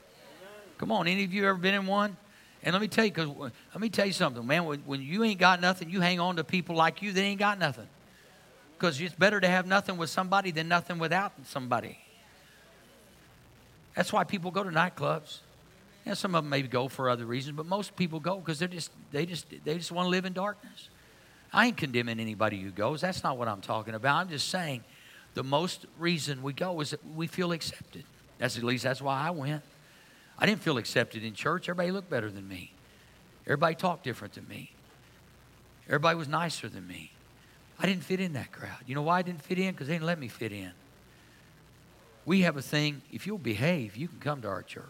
Come 0.79 0.93
on, 0.93 1.07
any 1.07 1.25
of 1.25 1.33
you 1.33 1.47
ever 1.47 1.59
been 1.59 1.75
in 1.75 1.87
one? 1.87 2.17
And 2.63 2.73
let 2.73 2.81
me 2.81 2.89
tell 2.89 3.05
you, 3.05 3.11
because 3.11 3.29
uh, 3.29 3.51
let 3.73 3.81
me 3.81 3.91
tell 3.91 4.07
you 4.07 4.13
something, 4.13 4.47
man. 4.47 4.65
When, 4.65 4.81
when 4.81 5.03
you 5.03 5.23
ain't 5.23 5.39
got 5.39 5.61
nothing, 5.61 5.91
you 5.91 6.01
hang 6.01 6.19
on 6.19 6.37
to 6.37 6.45
people 6.45 6.75
like 6.75 7.03
you 7.03 7.13
that 7.13 7.21
ain't 7.21 7.39
got 7.39 7.59
nothing. 7.59 7.87
Because 8.77 9.01
it's 9.01 9.15
better 9.15 9.41
to 9.41 9.49
have 9.49 9.67
nothing 9.67 9.99
with 9.99 10.11
somebody 10.11 10.51
than 10.51 10.69
nothing 10.69 10.99
without 10.99 11.33
somebody. 11.45 11.99
That's 13.95 14.13
why 14.13 14.25
people 14.25 14.51
go 14.51 14.65
to 14.65 14.71
nightclubs. 14.71 15.39
And 16.07 16.17
some 16.19 16.35
of 16.35 16.45
them 16.45 16.51
maybe 16.51 16.69
go 16.69 16.89
for 16.89 17.09
other 17.09 17.25
reasons, 17.25 17.57
but 17.57 17.65
most 17.65 17.97
people 17.97 18.21
go 18.21 18.37
because 18.37 18.59
they're 18.59 18.69
just 18.69 18.91
they 19.11 19.25
just 19.25 19.47
they 19.65 19.79
just 19.79 19.91
want 19.91 20.05
to 20.05 20.11
live 20.11 20.27
in 20.27 20.35
darkness. 20.35 20.91
I 21.51 21.67
ain't 21.67 21.79
condemning 21.79 22.21
anybody 22.21 22.61
who 22.61 22.71
goes. 22.71 23.01
That's 23.01 23.23
not 23.23 23.39
what 23.39 23.49
I'm 23.49 23.63
talking 23.63 23.95
about. 23.95 24.17
I'm 24.17 24.29
just 24.29 24.49
saying 24.49 24.85
the 25.33 25.45
most 25.45 25.87
reason 25.99 26.43
we 26.43 26.53
go 26.53 26.81
is 26.81 26.91
that 26.91 27.01
we 27.15 27.27
feel 27.27 27.53
accepted. 27.53 28.05
That's 28.39 28.57
at 28.57 28.65
least 28.65 28.85
that's 28.85 29.01
why 29.01 29.21
I 29.21 29.31
went. 29.31 29.63
I 30.39 30.47
didn't 30.47 30.63
feel 30.63 30.79
accepted 30.79 31.23
in 31.25 31.35
church. 31.35 31.69
Everybody 31.69 31.93
looked 31.93 32.11
better 32.11 32.31
than 32.31 32.49
me. 32.49 32.73
Everybody 33.47 33.75
talked 33.75 34.05
different 34.05 34.35
than 34.35 34.49
me. 34.49 34.73
Everybody 35.87 36.17
was 36.17 36.29
nicer 36.29 36.69
than 36.69 36.87
me. 36.87 37.13
I 37.79 37.87
didn't 37.87 38.05
fit 38.05 38.21
in 38.21 38.33
that 38.35 38.53
crowd. 38.53 38.79
You 38.87 38.95
know 38.95 39.03
why 39.03 39.19
I 39.19 39.23
didn't 39.23 39.43
fit 39.43 39.59
in? 39.59 39.73
Because 39.73 39.89
they 39.89 39.95
didn't 39.95 40.07
let 40.07 40.19
me 40.19 40.29
fit 40.29 40.53
in. 40.53 40.73
We 42.25 42.43
have 42.43 42.57
a 42.57 42.63
thing, 42.63 43.03
if 43.13 43.27
you'll 43.27 43.39
behave, 43.39 43.97
you 43.97 44.09
can 44.09 44.19
come 44.19 44.41
to 44.43 44.49
our 44.49 44.63
church. 44.63 44.85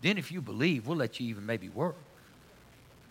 Then, 0.00 0.16
if 0.16 0.32
you 0.32 0.40
believe, 0.40 0.86
we'll 0.86 0.96
let 0.96 1.20
you 1.20 1.28
even 1.28 1.44
maybe 1.44 1.68
work. 1.68 1.96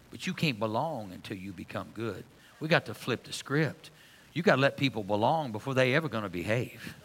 But 0.10 0.25
you 0.25 0.34
can't 0.34 0.58
belong 0.58 1.12
until 1.13 1.38
you 1.38 1.52
become 1.52 1.89
good. 1.93 2.23
We 2.60 2.67
got 2.67 2.86
to 2.88 2.95
flip 2.95 3.23
the 3.23 3.34
script. 3.34 3.91
You 4.34 4.41
got 4.41 4.56
to 4.56 4.62
let 4.62 4.78
people 4.78 5.04
belong 5.04 5.52
before 5.52 5.75
they 5.75 5.93
ever 5.93 6.10
going 6.10 6.23
to 6.23 6.30
behave. 6.30 6.95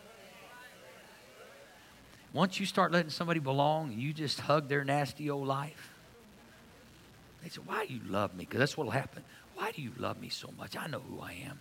Once 2.35 2.59
you 2.59 2.67
start 2.67 2.91
letting 2.91 3.11
somebody 3.11 3.39
belong 3.39 3.93
and 3.93 4.03
you 4.03 4.13
just 4.13 4.41
hug 4.41 4.69
their 4.69 4.85
nasty 4.85 5.31
old 5.31 5.47
life, 5.47 5.93
they 7.43 7.49
say, 7.49 7.61
Why 7.65 7.87
do 7.87 7.95
you 7.95 8.01
love 8.09 8.35
me? 8.35 8.45
Because 8.45 8.59
that's 8.59 8.77
what 8.77 8.85
will 8.85 8.93
happen. 8.93 9.23
Why 9.55 9.71
do 9.71 9.81
you 9.81 9.93
love 9.99 10.21
me 10.21 10.29
so 10.29 10.51
much? 10.59 10.77
I 10.77 10.89
know 10.89 11.01
who 11.09 11.21
I 11.21 11.37
am. 11.47 11.61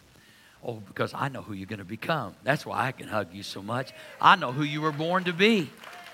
Oh, 0.66 0.82
because 0.88 1.14
I 1.14 1.30
know 1.30 1.44
who 1.44 1.54
you're 1.54 1.68
going 1.68 1.80
to 1.80 1.86
become. 1.86 2.36
That's 2.44 2.66
why 2.66 2.88
I 2.88 2.92
can 2.92 3.08
hug 3.08 3.34
you 3.34 3.44
so 3.44 3.62
much. 3.62 3.94
I 4.20 4.36
know 4.36 4.52
who 4.52 4.64
you 4.64 4.82
were 4.82 4.92
born 4.92 5.26
to 5.26 5.34
be. 5.34 5.70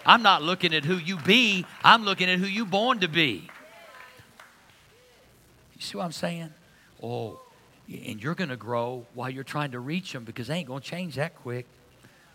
I'm 0.05 0.23
not 0.23 0.41
looking 0.41 0.73
at 0.73 0.83
who 0.83 0.97
you 0.97 1.17
be, 1.17 1.65
I'm 1.83 2.03
looking 2.03 2.29
at 2.29 2.39
who 2.39 2.47
you 2.47 2.65
born 2.65 2.99
to 2.99 3.07
be. 3.07 3.49
You 5.75 5.81
see 5.81 5.97
what 5.97 6.03
I'm 6.03 6.11
saying? 6.11 6.53
Oh, 7.01 7.39
and 7.87 8.21
you're 8.21 8.35
going 8.35 8.49
to 8.49 8.57
grow 8.57 9.05
while 9.13 9.29
you're 9.29 9.43
trying 9.43 9.71
to 9.71 9.79
reach 9.79 10.11
them 10.11 10.25
because 10.25 10.47
they 10.47 10.55
ain't 10.55 10.67
going 10.67 10.81
to 10.81 10.87
change 10.87 11.15
that 11.15 11.35
quick. 11.35 11.65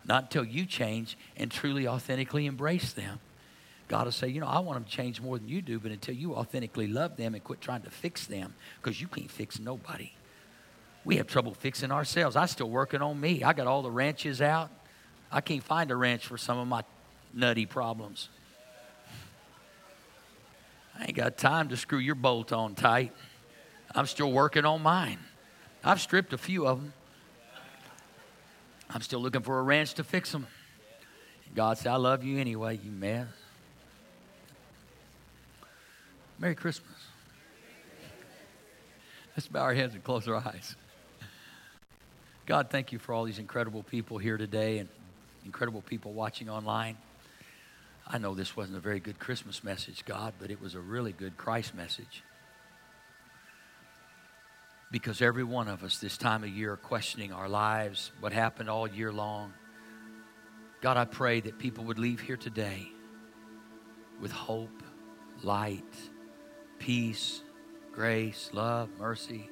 Not 0.06 0.24
until 0.24 0.44
you 0.44 0.66
change 0.66 1.16
and 1.36 1.50
truly, 1.50 1.88
authentically 1.88 2.46
embrace 2.46 2.92
them. 2.92 3.20
God 3.88 4.04
will 4.04 4.12
say, 4.12 4.28
you 4.28 4.40
know, 4.40 4.46
I 4.46 4.60
want 4.60 4.76
them 4.76 4.84
to 4.84 4.90
change 4.90 5.20
more 5.20 5.38
than 5.38 5.48
you 5.48 5.62
do, 5.62 5.78
but 5.78 5.92
until 5.92 6.14
you 6.14 6.34
authentically 6.34 6.86
love 6.86 7.16
them 7.16 7.34
and 7.34 7.44
quit 7.44 7.60
trying 7.60 7.82
to 7.82 7.90
fix 7.90 8.26
them, 8.26 8.54
because 8.80 9.00
you 9.00 9.08
can't 9.08 9.30
fix 9.30 9.58
nobody. 9.58 10.12
We 11.04 11.16
have 11.16 11.26
trouble 11.26 11.52
fixing 11.52 11.92
ourselves. 11.92 12.34
I'm 12.34 12.48
still 12.48 12.70
working 12.70 13.02
on 13.02 13.20
me. 13.20 13.42
I 13.42 13.52
got 13.52 13.66
all 13.66 13.82
the 13.82 13.90
wrenches 13.90 14.40
out. 14.40 14.70
I 15.30 15.40
can't 15.40 15.62
find 15.62 15.90
a 15.90 15.96
wrench 15.96 16.26
for 16.26 16.38
some 16.38 16.58
of 16.58 16.66
my 16.66 16.82
nutty 17.34 17.66
problems. 17.66 18.30
I 20.98 21.04
ain't 21.04 21.14
got 21.14 21.36
time 21.36 21.68
to 21.68 21.76
screw 21.76 21.98
your 21.98 22.14
bolt 22.14 22.52
on 22.52 22.74
tight. 22.74 23.12
I'm 23.94 24.06
still 24.06 24.32
working 24.32 24.64
on 24.64 24.82
mine. 24.82 25.18
I've 25.82 26.00
stripped 26.00 26.32
a 26.32 26.38
few 26.38 26.66
of 26.66 26.80
them. 26.80 26.92
I'm 28.90 29.00
still 29.00 29.20
looking 29.20 29.42
for 29.42 29.58
a 29.58 29.62
wrench 29.62 29.94
to 29.94 30.04
fix 30.04 30.32
them. 30.32 30.46
God 31.54 31.78
said, 31.78 31.92
I 31.92 31.96
love 31.96 32.24
you 32.24 32.38
anyway, 32.38 32.78
you 32.82 32.90
mess. 32.90 33.26
Merry 36.38 36.54
Christmas. 36.54 36.90
Let's 39.36 39.48
bow 39.48 39.62
our 39.62 39.74
heads 39.74 39.94
and 39.94 40.02
close 40.02 40.28
our 40.28 40.36
eyes. 40.36 40.76
God, 42.46 42.70
thank 42.70 42.92
you 42.92 42.98
for 42.98 43.12
all 43.12 43.24
these 43.24 43.38
incredible 43.38 43.82
people 43.82 44.18
here 44.18 44.36
today 44.36 44.78
and 44.78 44.88
incredible 45.44 45.80
people 45.82 46.12
watching 46.12 46.48
online. 46.48 46.96
I 48.06 48.18
know 48.18 48.34
this 48.34 48.56
wasn't 48.56 48.76
a 48.76 48.80
very 48.80 49.00
good 49.00 49.18
Christmas 49.18 49.64
message, 49.64 50.04
God, 50.04 50.34
but 50.38 50.50
it 50.50 50.60
was 50.60 50.74
a 50.74 50.80
really 50.80 51.12
good 51.12 51.36
Christ 51.36 51.74
message. 51.74 52.22
Because 54.94 55.20
every 55.20 55.42
one 55.42 55.66
of 55.66 55.82
us 55.82 55.98
this 55.98 56.16
time 56.16 56.44
of 56.44 56.50
year 56.50 56.74
are 56.74 56.76
questioning 56.76 57.32
our 57.32 57.48
lives, 57.48 58.12
what 58.20 58.32
happened 58.32 58.70
all 58.70 58.86
year 58.86 59.10
long. 59.10 59.52
God, 60.82 60.96
I 60.96 61.04
pray 61.04 61.40
that 61.40 61.58
people 61.58 61.82
would 61.86 61.98
leave 61.98 62.20
here 62.20 62.36
today 62.36 62.86
with 64.20 64.30
hope, 64.30 64.84
light, 65.42 65.82
peace, 66.78 67.42
grace, 67.90 68.50
love, 68.52 68.88
mercy. 68.96 69.50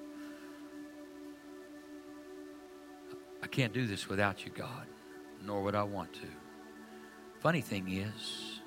I 3.42 3.48
can't 3.48 3.72
do 3.72 3.88
this 3.88 4.08
without 4.08 4.44
you, 4.44 4.52
God, 4.52 4.86
nor 5.44 5.64
would 5.64 5.74
I 5.74 5.82
want 5.82 6.12
to. 6.12 6.28
Funny 7.40 7.62
thing 7.62 7.88
is, 7.90 8.60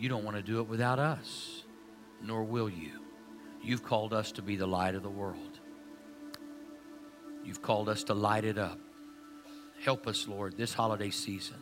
you 0.00 0.08
don't 0.08 0.24
want 0.24 0.36
to 0.36 0.42
do 0.42 0.58
it 0.58 0.66
without 0.66 0.98
us, 0.98 1.62
nor 2.20 2.42
will 2.42 2.68
you. 2.68 3.04
You've 3.62 3.84
called 3.84 4.12
us 4.12 4.32
to 4.32 4.42
be 4.42 4.56
the 4.56 4.66
light 4.66 4.96
of 4.96 5.04
the 5.04 5.08
world. 5.10 5.49
You've 7.44 7.62
called 7.62 7.88
us 7.88 8.04
to 8.04 8.14
light 8.14 8.44
it 8.44 8.58
up. 8.58 8.78
Help 9.82 10.06
us, 10.06 10.28
Lord, 10.28 10.56
this 10.56 10.74
holiday 10.74 11.10
season 11.10 11.56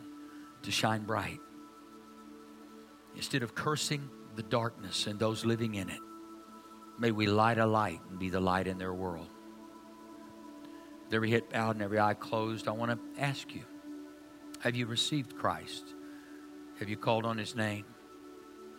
to 0.63 0.71
shine 0.71 1.03
bright. 1.03 1.39
Instead 3.15 3.43
of 3.43 3.55
cursing 3.55 4.09
the 4.35 4.43
darkness 4.43 5.07
and 5.07 5.19
those 5.19 5.45
living 5.45 5.75
in 5.75 5.89
it, 5.89 5.99
may 6.99 7.11
we 7.11 7.27
light 7.27 7.57
a 7.57 7.65
light 7.65 7.99
and 8.09 8.19
be 8.19 8.29
the 8.29 8.39
light 8.39 8.67
in 8.67 8.77
their 8.77 8.93
world. 8.93 9.29
With 11.05 11.13
every 11.13 11.31
head 11.31 11.49
bowed 11.49 11.75
and 11.75 11.81
every 11.81 11.99
eye 11.99 12.13
closed, 12.13 12.67
I 12.67 12.71
want 12.71 12.91
to 12.91 13.21
ask 13.21 13.53
you 13.55 13.63
have 14.59 14.75
you 14.75 14.85
received 14.85 15.37
Christ? 15.37 15.95
Have 16.79 16.89
you 16.89 16.97
called 16.97 17.25
on 17.25 17.37
his 17.37 17.55
name? 17.55 17.85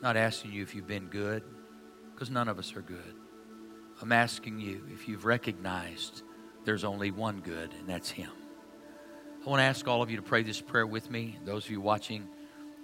Not 0.03 0.17
asking 0.17 0.53
you 0.53 0.63
if 0.63 0.75
you've 0.75 0.87
been 0.87 1.07
good, 1.07 1.43
because 2.13 2.31
none 2.31 2.49
of 2.49 2.59
us 2.59 2.77
are 2.77 2.83
good. 2.83 3.15
I'm 4.03 4.13
asking 4.13 4.61
you 4.61 4.83
if 4.93 5.09
you've 5.09 5.25
recognized 5.25 6.23
there's 6.65 6.85
only 6.85 7.11
one 7.11 7.41
good, 7.41 7.73
and 7.79 7.89
that's 7.89 8.11
him. 8.11 8.31
I 9.45 9.49
want 9.49 9.61
to 9.61 9.65
ask 9.65 9.87
all 9.89 10.03
of 10.03 10.11
you 10.11 10.17
to 10.17 10.23
pray 10.23 10.43
this 10.43 10.61
prayer 10.61 10.87
with 10.87 11.11
me. 11.11 11.39
Those 11.45 11.65
of 11.65 11.71
you 11.71 11.81
watching 11.81 12.29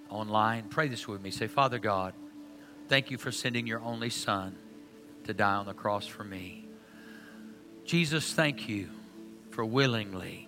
online, 0.09 0.69
pray 0.69 0.87
this 0.87 1.07
with 1.07 1.21
me. 1.21 1.29
Say, 1.29 1.47
Father 1.47 1.77
God, 1.77 2.13
thank 2.87 3.11
you 3.11 3.17
for 3.17 3.31
sending 3.31 3.67
your 3.67 3.81
only 3.81 4.09
Son 4.09 4.55
to 5.25 5.33
die 5.33 5.55
on 5.55 5.67
the 5.67 5.73
cross 5.73 6.07
for 6.07 6.23
me. 6.23 6.67
Jesus, 7.85 8.33
thank 8.33 8.67
you 8.67 8.89
for 9.51 9.63
willingly 9.63 10.47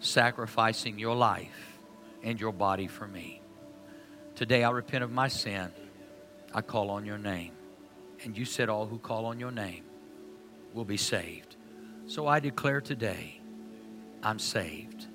sacrificing 0.00 0.98
your 0.98 1.16
life 1.16 1.78
and 2.22 2.40
your 2.40 2.52
body 2.52 2.86
for 2.86 3.06
me. 3.06 3.40
Today 4.34 4.62
I 4.62 4.70
repent 4.70 5.02
of 5.02 5.10
my 5.10 5.28
sin. 5.28 5.72
I 6.54 6.60
call 6.60 6.90
on 6.90 7.04
your 7.04 7.18
name. 7.18 7.52
And 8.22 8.36
you 8.36 8.44
said, 8.44 8.68
All 8.68 8.86
who 8.86 8.98
call 8.98 9.26
on 9.26 9.40
your 9.40 9.50
name 9.50 9.84
will 10.74 10.84
be 10.84 10.96
saved. 10.96 11.56
So 12.08 12.26
I 12.26 12.40
declare 12.40 12.80
today, 12.80 13.38
I'm 14.22 14.38
saved 14.38 15.06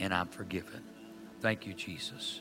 and 0.00 0.12
I'm 0.12 0.26
forgiven. 0.26 0.82
Thank 1.40 1.64
you, 1.64 1.74
Jesus. 1.74 2.40